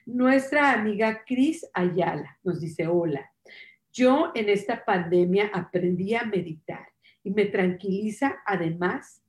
[0.05, 3.31] Nuestra amiga Cris Ayala nos dice, hola,
[3.91, 6.87] yo en esta pandemia aprendí a meditar
[7.23, 9.23] y me tranquiliza además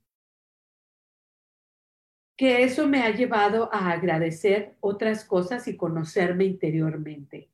[2.35, 7.49] que eso me ha llevado a agradecer otras cosas y conocerme interiormente.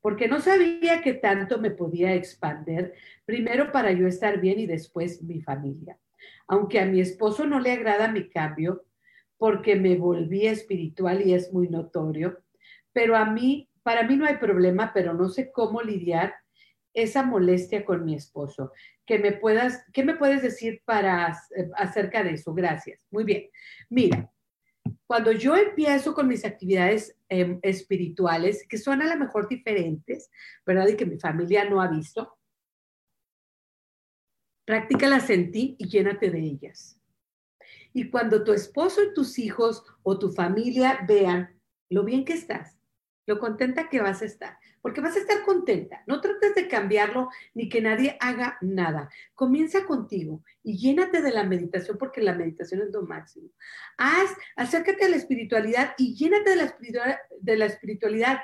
[0.00, 2.94] Porque no sabía que tanto me podía expander,
[3.24, 5.98] primero para yo estar bien y después mi familia.
[6.46, 8.84] Aunque a mi esposo no le agrada mi cambio,
[9.38, 12.38] porque me volví espiritual y es muy notorio,
[12.92, 16.34] pero a mí, para mí no hay problema, pero no sé cómo lidiar
[16.92, 18.72] esa molestia con mi esposo.
[19.06, 22.52] ¿Qué me puedes decir para, eh, acerca de eso?
[22.52, 23.06] Gracias.
[23.10, 23.48] Muy bien.
[23.88, 24.30] Mira,
[25.06, 30.30] cuando yo empiezo con mis actividades em, espirituales, que son a lo mejor diferentes,
[30.66, 30.88] ¿verdad?
[30.88, 32.36] Y que mi familia no ha visto,
[34.66, 36.97] practícalas en ti y llénate de ellas.
[37.92, 41.58] Y cuando tu esposo y tus hijos o tu familia vean
[41.90, 42.78] lo bien que estás,
[43.28, 46.02] lo contenta que vas a estar, porque vas a estar contenta.
[46.06, 49.10] No trates de cambiarlo ni que nadie haga nada.
[49.34, 53.50] Comienza contigo y llénate de la meditación porque la meditación es lo máximo.
[53.98, 58.38] Haz, acércate a la espiritualidad y llénate de la espiritualidad, de la espiritualidad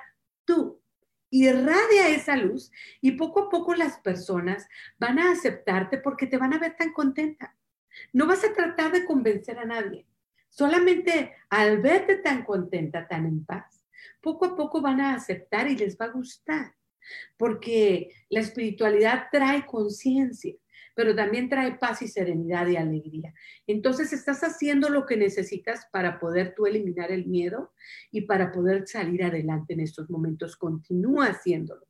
[0.44, 0.82] tú.
[1.30, 2.70] Irradia esa luz
[3.00, 4.68] y poco a poco las personas
[4.98, 7.56] van a aceptarte porque te van a ver tan contenta.
[8.12, 10.06] No vas a tratar de convencer a nadie.
[10.48, 13.84] Solamente al verte tan contenta, tan en paz,
[14.20, 16.74] poco a poco van a aceptar y les va a gustar,
[17.36, 20.54] porque la espiritualidad trae conciencia,
[20.94, 23.34] pero también trae paz y serenidad y alegría.
[23.66, 27.72] Entonces estás haciendo lo que necesitas para poder tú eliminar el miedo
[28.10, 30.56] y para poder salir adelante en estos momentos.
[30.56, 31.88] Continúa haciéndolo,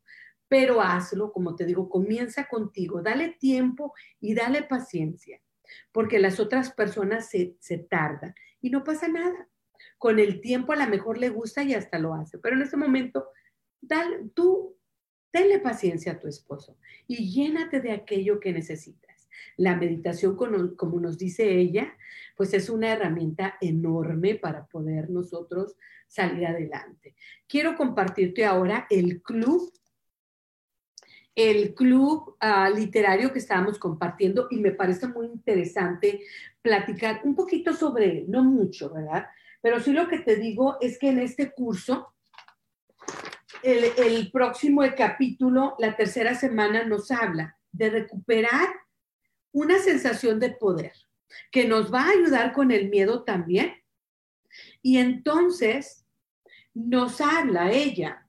[0.49, 5.41] pero hazlo, como te digo, comienza contigo, dale tiempo y dale paciencia,
[5.93, 9.49] porque las otras personas se, se tardan y no pasa nada
[9.99, 12.77] con el tiempo a lo mejor le gusta y hasta lo hace, pero en este
[12.77, 13.29] momento,
[13.81, 14.77] dale, tú,
[15.31, 19.29] tenle paciencia a tu esposo y llénate de aquello que necesitas.
[19.57, 21.97] La meditación, como nos dice ella,
[22.37, 27.17] pues es una herramienta enorme para poder nosotros salir adelante.
[27.49, 29.73] Quiero compartirte ahora el club
[31.35, 36.21] el club ah, literario que estábamos compartiendo y me parece muy interesante
[36.63, 39.27] platicar un poquito sobre él, no mucho, ¿verdad?
[39.61, 42.15] Pero sí lo que te digo es que en este curso,
[43.63, 48.69] el, próximo capítulo, la tercera semana, nos habla de recuperar
[49.53, 50.93] una sensación de poder
[51.51, 53.75] que nos va a ayudar con el miedo también.
[54.83, 56.05] Y entonces
[56.75, 58.29] nos habla ella,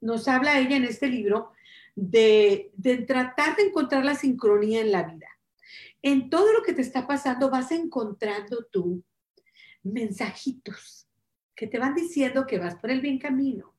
[0.00, 1.52] nos habla ella en este libro
[1.94, 2.72] de,
[3.06, 5.28] tratar de encontrar la sincronía en la vida.
[6.02, 9.04] En todo lo que te está pasando vas encontrando tú
[9.82, 11.08] mensajitos
[11.54, 13.74] que te van diciendo que vas por el bien camino,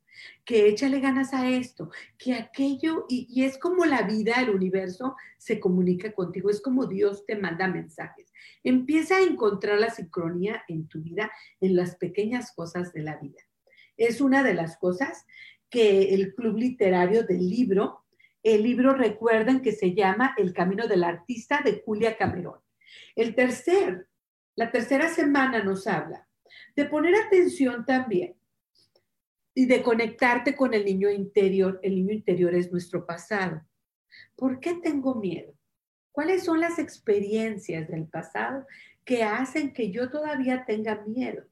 [0.45, 5.59] que échale ganas a esto, que aquello, y, es como la vida, el universo se
[5.59, 8.31] comunica contigo, es como Dios te manda mensajes.
[8.63, 13.41] Empieza a encontrar la sincronía en tu vida, en las pequeñas cosas de la vida.
[13.97, 15.25] Es una de las cosas
[15.69, 18.02] que el Club Literario del Libro,
[18.43, 22.59] el libro recuerden que se llama El Camino del Artista de Julia Cameron.
[23.15, 24.07] El tercer
[24.55, 26.27] la tercera semana nos habla
[26.75, 28.35] de poner atención también
[29.55, 31.79] y de conectarte con el niño interior.
[31.81, 33.61] El niño interior es nuestro pasado.
[34.35, 35.53] ¿Por qué tengo miedo?
[36.11, 38.67] ¿Cuáles son las experiencias del pasado
[39.03, 41.45] que hacen que yo todavía tenga miedo?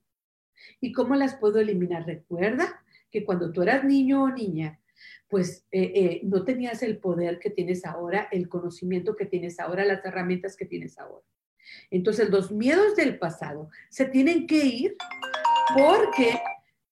[0.80, 2.06] ¿Y cómo las puedo eliminar?
[2.06, 4.80] Recuerda que cuando tú eras niño o niña,
[5.28, 9.86] pues eh, eh, no tenías el poder que tienes ahora, el conocimiento que tienes ahora,
[9.86, 11.26] las herramientas que tienes ahora.
[11.90, 14.98] Entonces los miedos del pasado se tienen que ir
[15.78, 16.40] porque,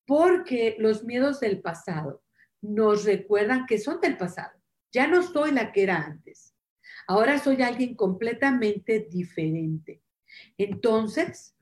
[0.05, 2.23] porque los miedos del pasado
[2.61, 4.57] nos recuerdan que son del pasado.
[4.91, 6.55] Ya no soy la que era antes.
[7.07, 10.01] Ahora soy alguien completamente diferente.
[10.57, 11.55] Entonces,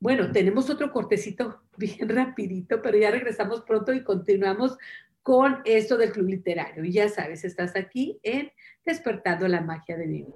[0.00, 4.76] bueno, tenemos otro cortecito bien rapidito, pero ya regresamos pronto y continuamos
[5.22, 6.84] con esto del club literario.
[6.84, 8.50] Y ya sabes, estás aquí en
[8.84, 10.34] Despertando la Magia de Vivir.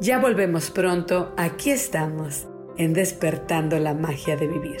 [0.00, 4.80] Ya volvemos pronto, aquí estamos, en Despertando la Magia de Vivir.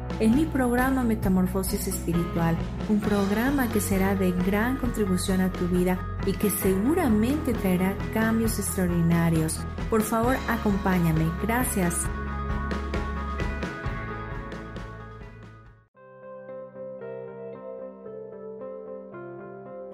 [0.19, 2.55] en mi programa Metamorfosis Espiritual,
[2.89, 8.59] un programa que será de gran contribución a tu vida y que seguramente traerá cambios
[8.59, 9.59] extraordinarios.
[9.89, 11.25] Por favor, acompáñame.
[11.43, 11.95] Gracias.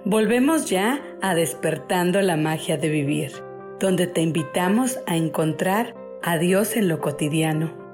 [0.03, 3.31] Volvemos ya a despertando la magia de vivir,
[3.79, 7.86] donde te invitamos a encontrar a Dios en lo cotidiano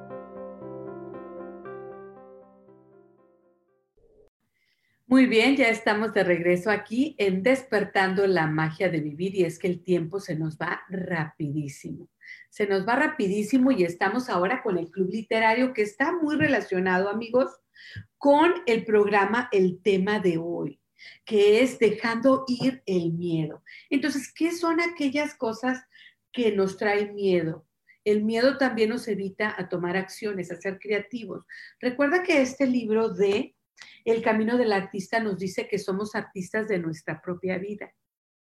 [5.14, 9.60] Muy bien, ya estamos de regreso aquí en Despertando la Magia de Vivir y es
[9.60, 12.10] que el tiempo se nos va rapidísimo.
[12.50, 17.10] Se nos va rapidísimo y estamos ahora con el Club Literario que está muy relacionado,
[17.10, 17.52] amigos,
[18.18, 20.82] con el programa El tema de hoy,
[21.26, 23.62] que es dejando ir el miedo.
[23.92, 25.86] Entonces, ¿qué son aquellas cosas
[26.32, 27.68] que nos traen miedo?
[28.04, 31.46] El miedo también nos evita a tomar acciones, a ser creativos.
[31.80, 33.54] Recuerda que este libro de
[34.06, 37.94] el camino del artista nos dice que somos artistas de nuestra propia vida,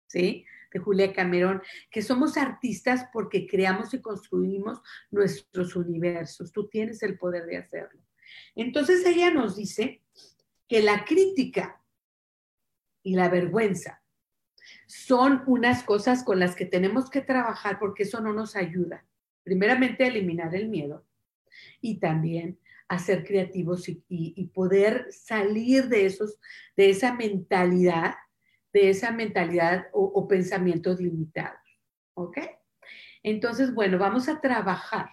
[0.06, 0.44] ¿sí?
[0.72, 4.80] De Julia Cameron, que somos artistas porque creamos y construimos
[5.10, 6.52] nuestros universos.
[6.52, 8.02] Tú tienes el poder de hacerlo.
[8.54, 10.02] Entonces ella nos dice
[10.66, 11.82] que la crítica
[13.02, 14.02] y la vergüenza
[14.86, 19.06] son unas cosas con las que tenemos que trabajar porque eso no nos ayuda.
[19.42, 21.04] Primeramente, eliminar el miedo
[21.80, 26.38] y también a ser creativos y, poder salir de, esos,
[26.76, 28.14] de esa mentalidad,
[28.72, 31.60] de esa mentalidad o, o pensamientos limitados.
[32.14, 32.38] ¿Ok?
[33.22, 35.10] Entonces, bueno, vamos a trabajar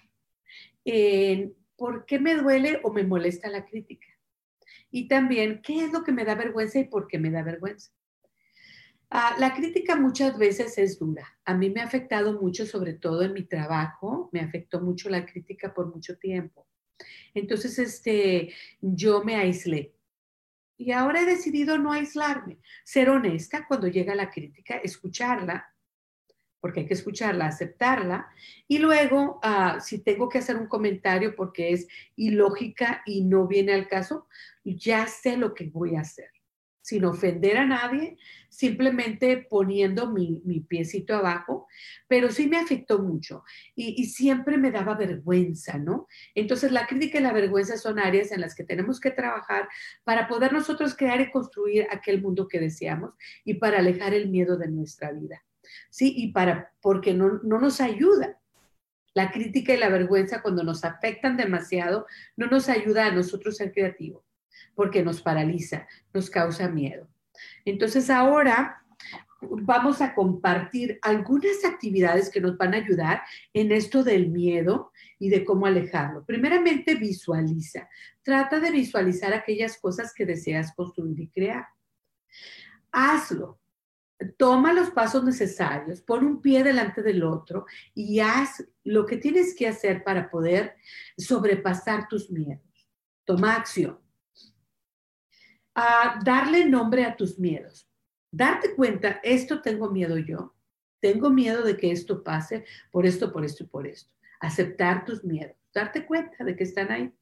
[0.84, 4.08] en por qué me duele o me molesta la crítica.
[4.92, 7.92] Y también, ¿qué es lo que me da vergüenza y por qué me da vergüenza?
[9.14, 11.28] Ah, la crítica muchas veces es dura.
[11.44, 15.26] A mí me ha afectado mucho, sobre todo en mi trabajo, me afectó mucho la
[15.26, 16.66] crítica por mucho tiempo.
[17.34, 19.94] Entonces, este, yo me aislé.
[20.78, 25.76] Y ahora he decidido no aislarme, ser honesta cuando llega la crítica, escucharla,
[26.62, 28.30] porque hay que escucharla, aceptarla,
[28.66, 31.86] y luego, ah, si tengo que hacer un comentario porque es
[32.16, 34.30] ilógica y no viene al caso,
[34.64, 36.30] ya sé lo que voy a hacer,
[36.92, 38.18] sin ofender a nadie,
[38.50, 41.68] simplemente poniendo mi, piecito abajo,
[42.10, 46.06] pero sí me afectó mucho y, y, siempre me daba vergüenza, ¿no?
[46.36, 49.70] Entonces la crítica y la vergüenza son áreas en las que tenemos que trabajar
[50.04, 53.14] para poder nosotros crear y construir aquel mundo que deseamos
[53.46, 55.42] y para alejar el miedo de nuestra vida.
[55.90, 56.14] ¿sí?
[56.18, 58.38] Y para, porque no, no nos ayuda.
[59.14, 63.72] La crítica y la vergüenza cuando nos afectan demasiado no nos ayuda a nosotros ser
[63.72, 64.24] creativos,
[64.76, 67.08] porque nos paraliza, nos causa miedo.
[67.66, 68.84] Entonces ahora
[69.42, 73.24] vamos a compartir algunas actividades que nos van a ayudar
[73.54, 76.26] en esto del miedo y de cómo alejarlo.
[76.26, 77.90] Primeramente, visualiza.
[78.22, 81.66] Trata de visualizar aquellas cosas que deseas construir y crear.
[82.92, 83.62] Hazlo
[84.38, 89.56] toma los pasos necesarios, pon un pie delante del otro y haz lo que tienes
[89.56, 90.76] que hacer para poder
[91.18, 92.90] sobrepasar tus miedos.
[93.26, 94.00] Toma acción.
[95.76, 97.88] A darle nombre a tus miedos.
[98.32, 100.54] Darte cuenta, esto tengo miedo yo.
[101.00, 104.12] Tengo miedo de que esto pase por esto, por esto y por esto.
[104.40, 105.56] Aceptar tus miedos.
[105.74, 107.14] Darte cuenta de que están ahí.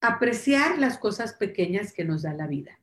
[0.00, 2.78] Apreciar las cosas pequeñas que nos da la vida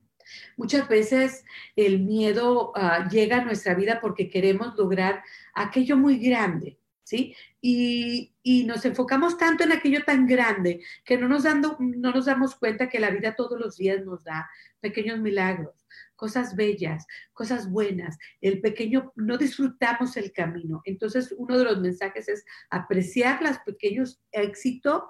[0.58, 1.46] Muchas veces
[1.76, 6.78] el miedo ah, llega a nuestra vida porque queremos lograr aquello muy grande,
[7.12, 7.36] ¿sí?
[7.62, 8.32] Y,
[8.66, 12.88] nos enfocamos tanto en aquello tan grande que no nos, dando, no nos damos cuenta
[12.88, 14.50] que la vida todos los días nos da
[14.80, 15.86] pequeños milagros,
[16.16, 18.18] cosas bellas, cosas buenas.
[18.40, 20.82] El pequeño, no disfrutamos el camino.
[20.86, 25.04] Entonces, uno de los mensajes es apreciar los pequeños éxitos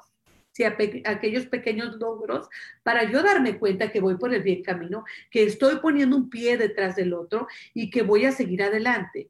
[0.52, 2.49] si aquellos pequeños logros
[2.84, 6.58] para yo darme cuenta que voy por el bien camino, que estoy poniendo un pie
[6.58, 9.30] detrás del otro y que voy a seguir adelante.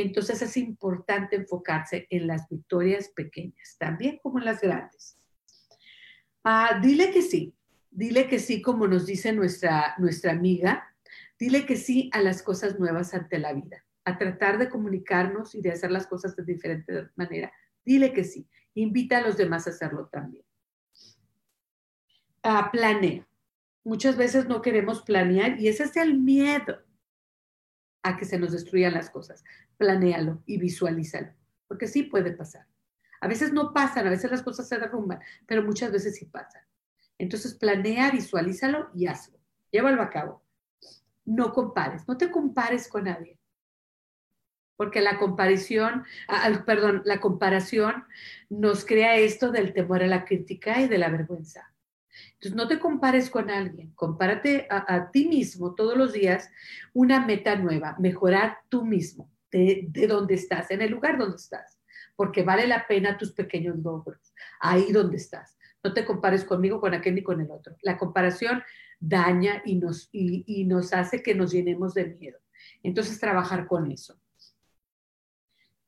[0.00, 5.18] Entonces es importante enfocarse en las victorias pequeñas, también como en las grandes.
[6.44, 7.54] Ah, dile que sí,
[7.90, 10.94] dile que sí, como nos dice nuestra, nuestra amiga,
[11.38, 15.62] dile que sí a las cosas nuevas ante la vida, a tratar de comunicarnos y
[15.62, 17.52] de hacer las cosas de diferente manera.
[17.84, 20.44] Dile que sí, invita a los demás a hacerlo también
[22.70, 23.26] planea.
[23.84, 26.78] Muchas veces no queremos planear y ese es el miedo
[28.08, 29.44] a que se nos destruyan las cosas.
[29.76, 31.32] Planéalo y visualízalo,
[31.66, 32.66] porque sí puede pasar.
[33.20, 36.62] A veces no pasan, a veces las cosas se derrumban, pero muchas veces sí pasan.
[37.18, 39.38] Entonces planea, visualízalo y hazlo.
[39.70, 40.42] Llévalo a cabo.
[41.24, 43.38] No compares, no te compares con nadie.
[44.76, 46.04] Porque la comparación,
[46.64, 48.04] perdón, la comparación
[48.48, 51.72] nos crea esto del temor a la crítica y de la vergüenza.
[52.34, 56.50] Entonces, no te compares con alguien, compárate a, ti mismo todos los días
[56.92, 61.78] una meta nueva, mejorar tú mismo, de, de donde estás, en el lugar donde estás,
[62.16, 65.56] porque vale la pena tus pequeños logros, ahí donde estás.
[65.82, 67.76] No te compares conmigo, con aquel ni con el otro.
[67.82, 68.62] La comparación
[68.98, 72.38] daña y nos, y nos hace que nos llenemos de miedo.
[72.82, 74.20] Entonces, trabajar con eso.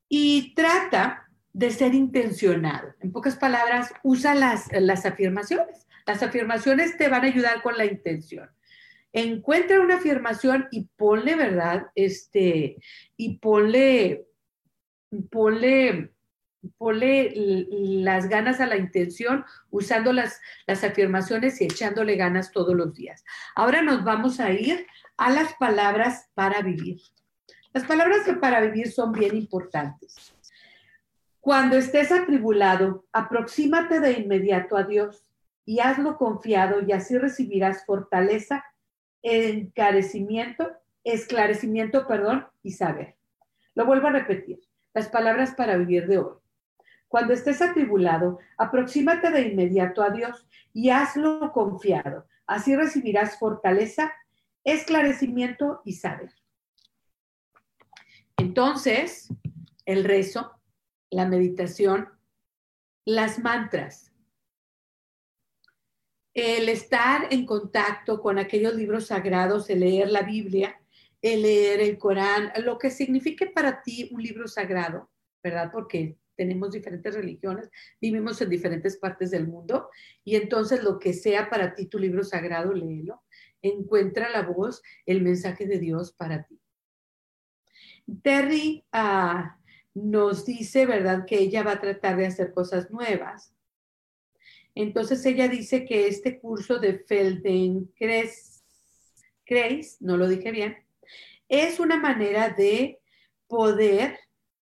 [0.08, 2.94] Y trata de ser intencionado.
[3.00, 5.86] En pocas palabras, usa las, las afirmaciones.
[6.06, 8.50] Las afirmaciones te van a ayudar con la intención.
[9.12, 11.86] Encuentra una afirmación y ponle, ¿verdad?
[11.94, 12.76] Este,
[13.16, 14.26] y ponle,
[15.30, 16.12] ponle,
[16.78, 17.32] ponle
[17.68, 23.24] las ganas a la intención usando las, las afirmaciones y echándole ganas todos los días.
[23.56, 24.86] Ahora nos vamos a ir
[25.16, 27.00] a las palabras para vivir.
[27.72, 30.34] Las palabras para vivir son bien importantes.
[31.40, 35.24] Cuando estés atribulado, aproxímate de inmediato a Dios
[35.64, 38.64] y hazlo confiado y así recibirás fortaleza,
[39.22, 40.70] encarecimiento,
[41.04, 43.16] esclarecimiento, perdón, y saber.
[43.74, 44.60] Lo vuelvo a repetir,
[44.94, 46.36] las palabras para vivir de hoy.
[47.08, 52.26] Cuando estés atribulado, aproxímate de inmediato a Dios y hazlo confiado.
[52.46, 54.12] Así recibirás fortaleza,
[54.64, 56.32] esclarecimiento y saber.
[58.36, 59.28] Entonces,
[59.86, 60.52] el rezo,
[61.10, 62.08] la meditación,
[63.04, 64.09] las mantras,
[66.34, 70.80] el estar en contacto con aquellos libros sagrados, el leer la Biblia,
[71.22, 75.10] el leer el Corán, lo que signifique para ti un libro sagrado,
[75.42, 75.70] ¿verdad?
[75.72, 77.68] Porque tenemos diferentes religiones,
[78.00, 79.90] vivimos en diferentes partes del mundo
[80.24, 83.22] y entonces lo que sea para ti tu libro sagrado, léelo.
[83.60, 86.58] Encuentra la voz, el mensaje de Dios para ti.
[88.22, 89.58] Terry ah,
[89.92, 93.54] nos dice, ¿verdad?, que ella va a tratar de hacer cosas nuevas.
[94.74, 98.62] Entonces ella dice que este curso de Feldenkrais,
[100.00, 100.76] no lo dije bien,
[101.48, 103.00] es una manera de
[103.48, 104.18] poder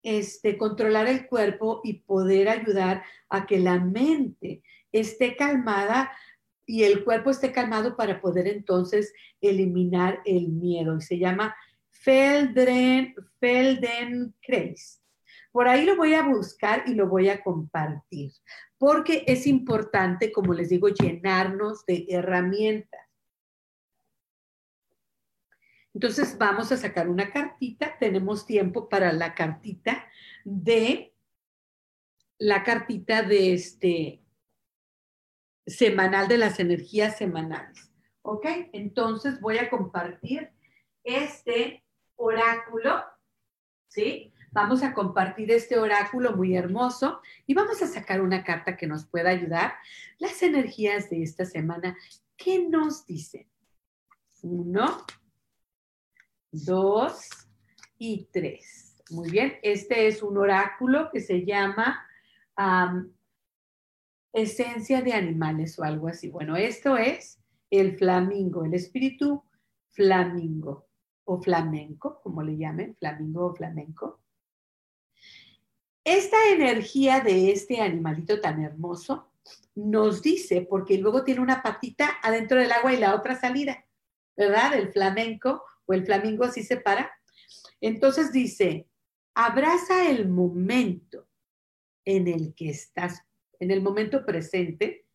[0.02, 6.12] este, controlar el cuerpo y poder ayudar a que la mente esté calmada
[6.66, 10.96] y el cuerpo esté calmado para poder entonces eliminar el miedo.
[10.96, 11.54] Y se llama
[11.90, 15.03] Feldren, Feldenkrais.
[15.54, 18.32] Por ahí lo voy a buscar y lo voy a compartir,
[18.76, 23.08] porque es importante, como les digo, llenarnos de herramientas.
[25.94, 30.04] Entonces vamos a sacar una cartita, tenemos tiempo para la cartita
[30.44, 31.14] de
[32.36, 34.24] la cartita de este
[35.64, 37.92] semanal de las energías semanales.
[38.22, 38.44] ¿Ok?
[38.72, 40.50] Entonces voy a compartir
[41.04, 41.84] este
[42.16, 43.04] oráculo,
[43.86, 44.33] ¿sí?
[44.54, 49.04] Vamos a compartir este oráculo muy hermoso y vamos a sacar una carta que nos
[49.04, 49.72] pueda ayudar.
[50.18, 51.98] Las energías de esta semana,
[52.36, 53.48] ¿qué nos dicen?
[54.42, 55.04] Uno,
[56.52, 57.28] dos
[57.98, 59.02] y tres.
[59.10, 62.06] Muy bien, este es un oráculo que se llama
[64.32, 66.28] esencia de animales o algo así.
[66.28, 67.40] Bueno, esto es
[67.70, 69.42] el flamingo, el espíritu
[69.90, 70.86] flamingo
[71.24, 74.20] o flamenco, como le llamen, flamingo o flamenco.
[76.04, 79.32] Esta energía de este animalito tan hermoso
[79.74, 83.86] nos dice, porque luego tiene una patita adentro del agua y la otra salida,
[84.36, 84.74] ¿verdad?
[84.74, 87.10] El flamenco o el flamingo así se para.
[87.80, 88.86] Entonces dice,
[89.34, 91.26] abraza el momento
[92.04, 93.22] en el que estás,
[93.58, 95.06] en el momento presente,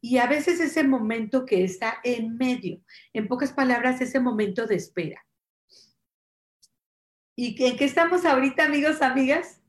[0.00, 2.80] y a veces ese momento que está en medio,
[3.12, 5.26] en pocas palabras, ese momento de espera.
[7.36, 9.60] ¿Y en qué estamos ahorita, amigos, amigas?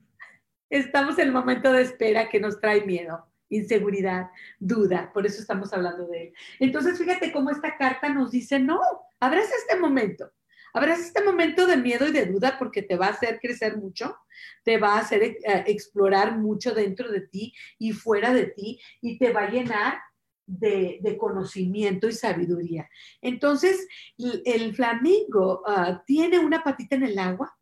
[0.70, 5.72] Estamos en el momento de espera que nos trae miedo, inseguridad, duda, por eso estamos
[5.72, 6.32] hablando de él.
[6.60, 8.80] Entonces, fíjate cómo esta carta nos dice, no,
[9.18, 10.30] abraza este momento,
[10.72, 14.16] abraza este momento de miedo y de duda porque te va a hacer crecer mucho,
[14.62, 19.18] te va a hacer eh, explorar mucho dentro de ti y fuera de ti y
[19.18, 19.98] te va a llenar
[20.46, 22.88] de, conocimiento y sabiduría.
[23.20, 27.56] Entonces, el, flamingo ah, tiene una patita en el agua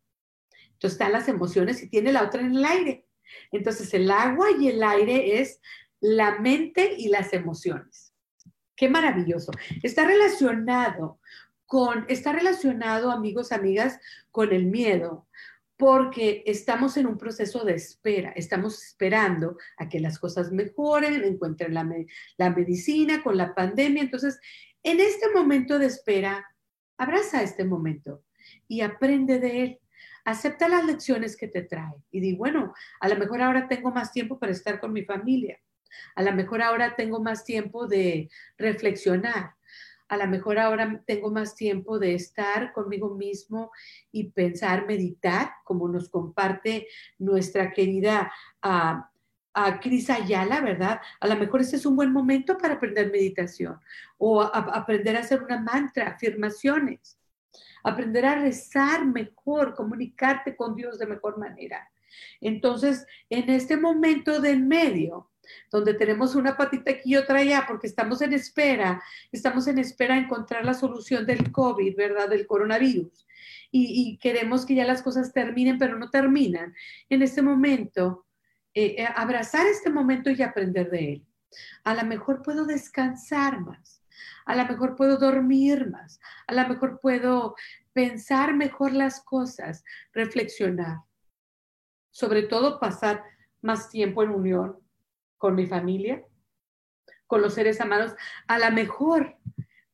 [0.79, 3.05] entonces están las emociones y tiene la otra en el aire.
[3.51, 5.59] Entonces el agua y el aire es
[5.99, 8.13] la mente y las emociones.
[8.77, 9.51] Qué maravilloso.
[9.83, 11.19] Está relacionado
[11.65, 13.99] con, está relacionado, amigos, amigas,
[14.31, 15.27] con el miedo,
[15.75, 21.73] porque estamos en un proceso de espera, estamos esperando a que las cosas mejoren, encuentren
[21.73, 21.85] la,
[22.37, 24.01] la medicina con la pandemia.
[24.01, 24.39] Entonces,
[24.81, 26.47] en este momento de espera,
[26.97, 28.23] abraza este momento
[28.65, 29.79] y aprende de él
[30.25, 31.95] acepta las lecciones que te trae.
[32.11, 35.59] Y di, bueno, a lo mejor ahora tengo más tiempo para estar con mi familia,
[36.15, 39.55] a lo mejor ahora tengo más tiempo de reflexionar,
[40.07, 43.71] a lo mejor ahora tengo más tiempo de estar conmigo mismo
[44.11, 46.87] y pensar, meditar, como nos comparte
[47.19, 49.11] nuestra querida a,
[49.53, 50.99] a Cris Ayala, ¿verdad?
[51.19, 53.79] A lo mejor este es un buen momento para aprender meditación
[54.17, 57.18] o aprender a hacer una mantra, afirmaciones
[57.83, 61.89] aprender a rezar mejor, comunicarte con Dios de mejor manera.
[62.41, 65.29] Entonces, en este momento de en medio,
[65.71, 70.15] donde tenemos una patita aquí y otra allá, porque estamos en espera, estamos en espera
[70.15, 72.29] de encontrar la solución del COVID, ¿verdad?
[72.29, 73.25] Del coronavirus.
[73.71, 76.73] Y, queremos que ya las cosas terminen, pero no terminan.
[77.07, 78.25] En este momento,
[78.73, 81.25] eh, eh, abrazar este momento y aprender de él.
[81.83, 83.98] A lo mejor puedo descansar más
[84.45, 87.55] a lo mejor puedo dormir más, a lo mejor puedo
[87.93, 90.99] pensar mejor las cosas, reflexionar,
[92.11, 93.23] sobre todo pasar
[93.61, 94.79] más tiempo en unión
[95.37, 96.23] con mi familia,
[97.27, 98.15] con los seres amados,
[98.47, 99.37] a lo mejor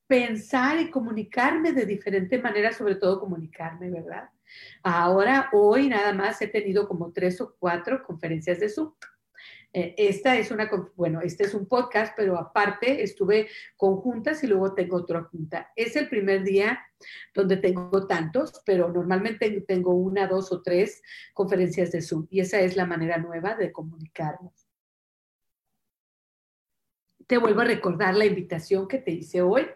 [0.07, 4.29] pensar y comunicarme de diferente manera, sobre todo comunicarme, ¿verdad?
[4.83, 8.93] Ahora, hoy nada más he tenido como tres o cuatro conferencias de Zoom
[9.75, 14.73] esta es una, bueno, este es un podcast, pero aparte estuve con juntas y luego
[14.73, 15.73] tengo otra junta.
[15.75, 16.79] Es el primer día
[17.33, 21.01] donde tengo tantos, pero normalmente tengo una, dos o tres
[21.33, 24.65] conferencias de Zoom y esa es la manera nueva de comunicarnos.
[27.27, 29.67] Te vuelvo a recordar la invitación que te hice hoy,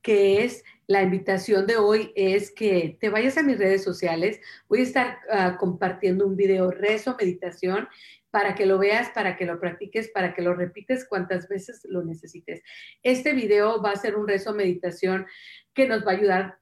[0.00, 4.40] que es la invitación de hoy es que te vayas a mis redes sociales.
[4.68, 7.88] Voy a estar ah, compartiendo un video rezo, meditación
[8.34, 12.02] para que lo veas, para que lo practiques, para que lo repites cuantas veces lo
[12.02, 12.62] necesites.
[13.00, 15.24] Este video va a ser un rezo meditación
[15.72, 16.58] que nos va a ayudar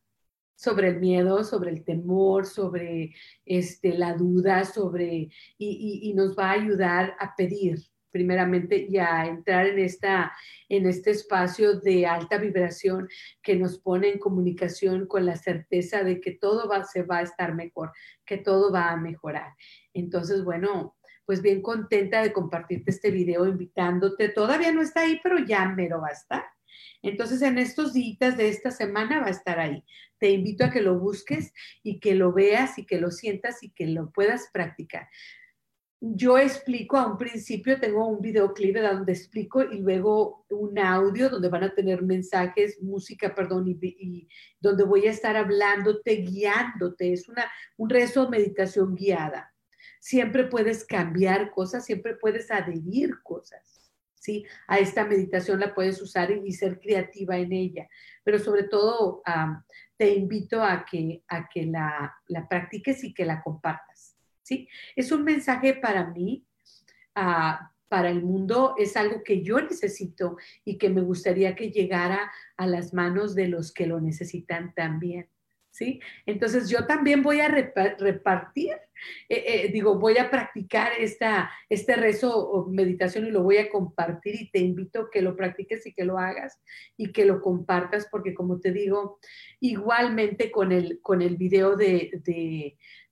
[0.55, 3.15] sobre el miedo, sobre el temor, sobre
[3.47, 7.79] este, la duda, sobre, y, nos va a ayudar a pedir
[8.11, 10.31] primeramente y a entrar en, esta,
[10.69, 13.09] en este espacio de alta vibración
[13.43, 17.55] que nos pone en comunicación con la certeza de que todo se va a estar
[17.55, 17.93] mejor,
[18.27, 19.55] que todo va a mejorar.
[19.95, 24.29] Entonces, bueno, pues bien contenta de compartirte este video, invitándote.
[24.29, 26.45] Todavía no está ahí, pero ya me lo va a estar.
[27.03, 29.85] Entonces, en estos días de esta semana va a estar ahí.
[30.19, 31.53] Te invito a que lo busques
[31.83, 35.09] y que lo veas y que lo sientas y que lo puedas practicar.
[36.05, 41.49] Yo explico a un principio, tengo un videoclip donde explico y luego un audio donde
[41.49, 47.13] van a tener mensajes, música, perdón, y, donde voy a estar hablándote, guiándote.
[47.13, 49.52] Es una, un rezo meditación guiada.
[50.03, 53.89] Siempre puedes cambiar cosas, siempre puedes adherir cosas.
[54.17, 54.45] ¿sí?
[54.67, 57.89] A esta meditación la puedes usar y, ser creativa en ella,
[58.25, 59.23] pero sobre todo
[59.97, 62.19] te invito a que, a que la,
[62.51, 64.69] practiques y que la compartas, ¿sí?
[64.97, 66.45] Es un mensaje para mí,
[67.15, 72.33] ah, para el mundo, es algo que yo necesito y que me gustaría que llegara
[72.57, 75.29] a las manos de los que lo necesitan también.
[75.73, 76.01] ¿Sí?
[76.27, 78.75] Entonces yo también voy a repartir,
[79.29, 83.71] eh, eh, digo, voy a practicar esta, este rezo o meditación y lo voy a
[83.71, 86.61] compartir y te invito a que lo practiques y que lo hagas
[86.97, 89.19] y que lo compartas porque como te digo,
[89.61, 92.21] igualmente con el, con el video de,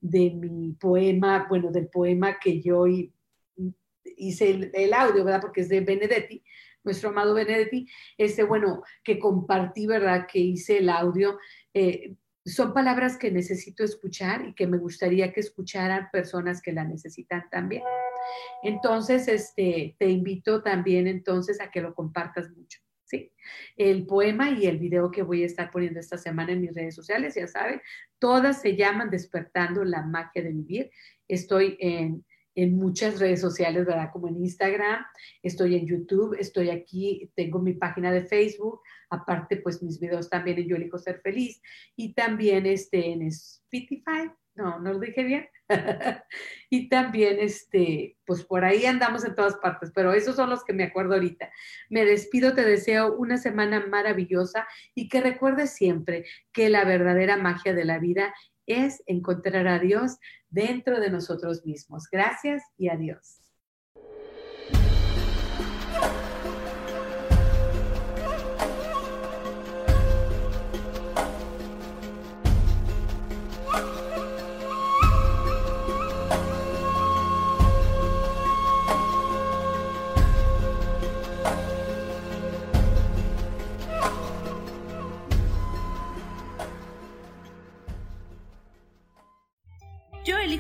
[0.01, 2.85] de, mi poema, bueno, del poema que yo
[4.05, 5.41] hice el, audio, ¿verdad?
[5.41, 6.45] Porque es de Benedetti,
[6.85, 7.89] nuestro amado Benedetti,
[8.19, 10.27] este, bueno, que compartí, ¿verdad?
[10.31, 11.39] Que hice el audio.
[11.73, 12.17] Eh,
[12.51, 17.45] son palabras que necesito escuchar y que me gustaría que escucharan personas que la necesitan
[17.51, 17.83] también.
[18.63, 22.81] Entonces, este, te invito también entonces a que lo compartas mucho.
[23.05, 23.33] ¿sí?
[23.77, 26.95] El poema y el video que voy a estar poniendo esta semana en mis redes
[26.95, 27.81] sociales, ya saben,
[28.19, 30.91] todas se llaman Despertando la magia de vivir.
[31.27, 32.25] Estoy en,
[32.55, 34.11] en muchas redes sociales, ¿verdad?
[34.13, 35.05] Como en Instagram,
[35.43, 38.81] estoy en YouTube, estoy aquí, tengo mi página de Facebook,
[39.11, 41.61] Aparte, pues mis videos también en Yo elijo ser feliz
[41.97, 44.31] y también este, en Spotify.
[44.55, 45.49] No, no lo dije bien.
[46.71, 50.73] y también, este, pues por ahí andamos en todas partes, pero esos son los que
[50.73, 51.51] me acuerdo ahorita.
[51.89, 57.75] Me despido, te deseo una semana maravillosa y que recuerdes siempre que la verdadera magia
[57.75, 58.33] de la vida
[58.73, 60.19] es encontrar a Dios
[60.49, 62.09] dentro de nosotros mismos.
[62.11, 63.40] Gracias y adiós.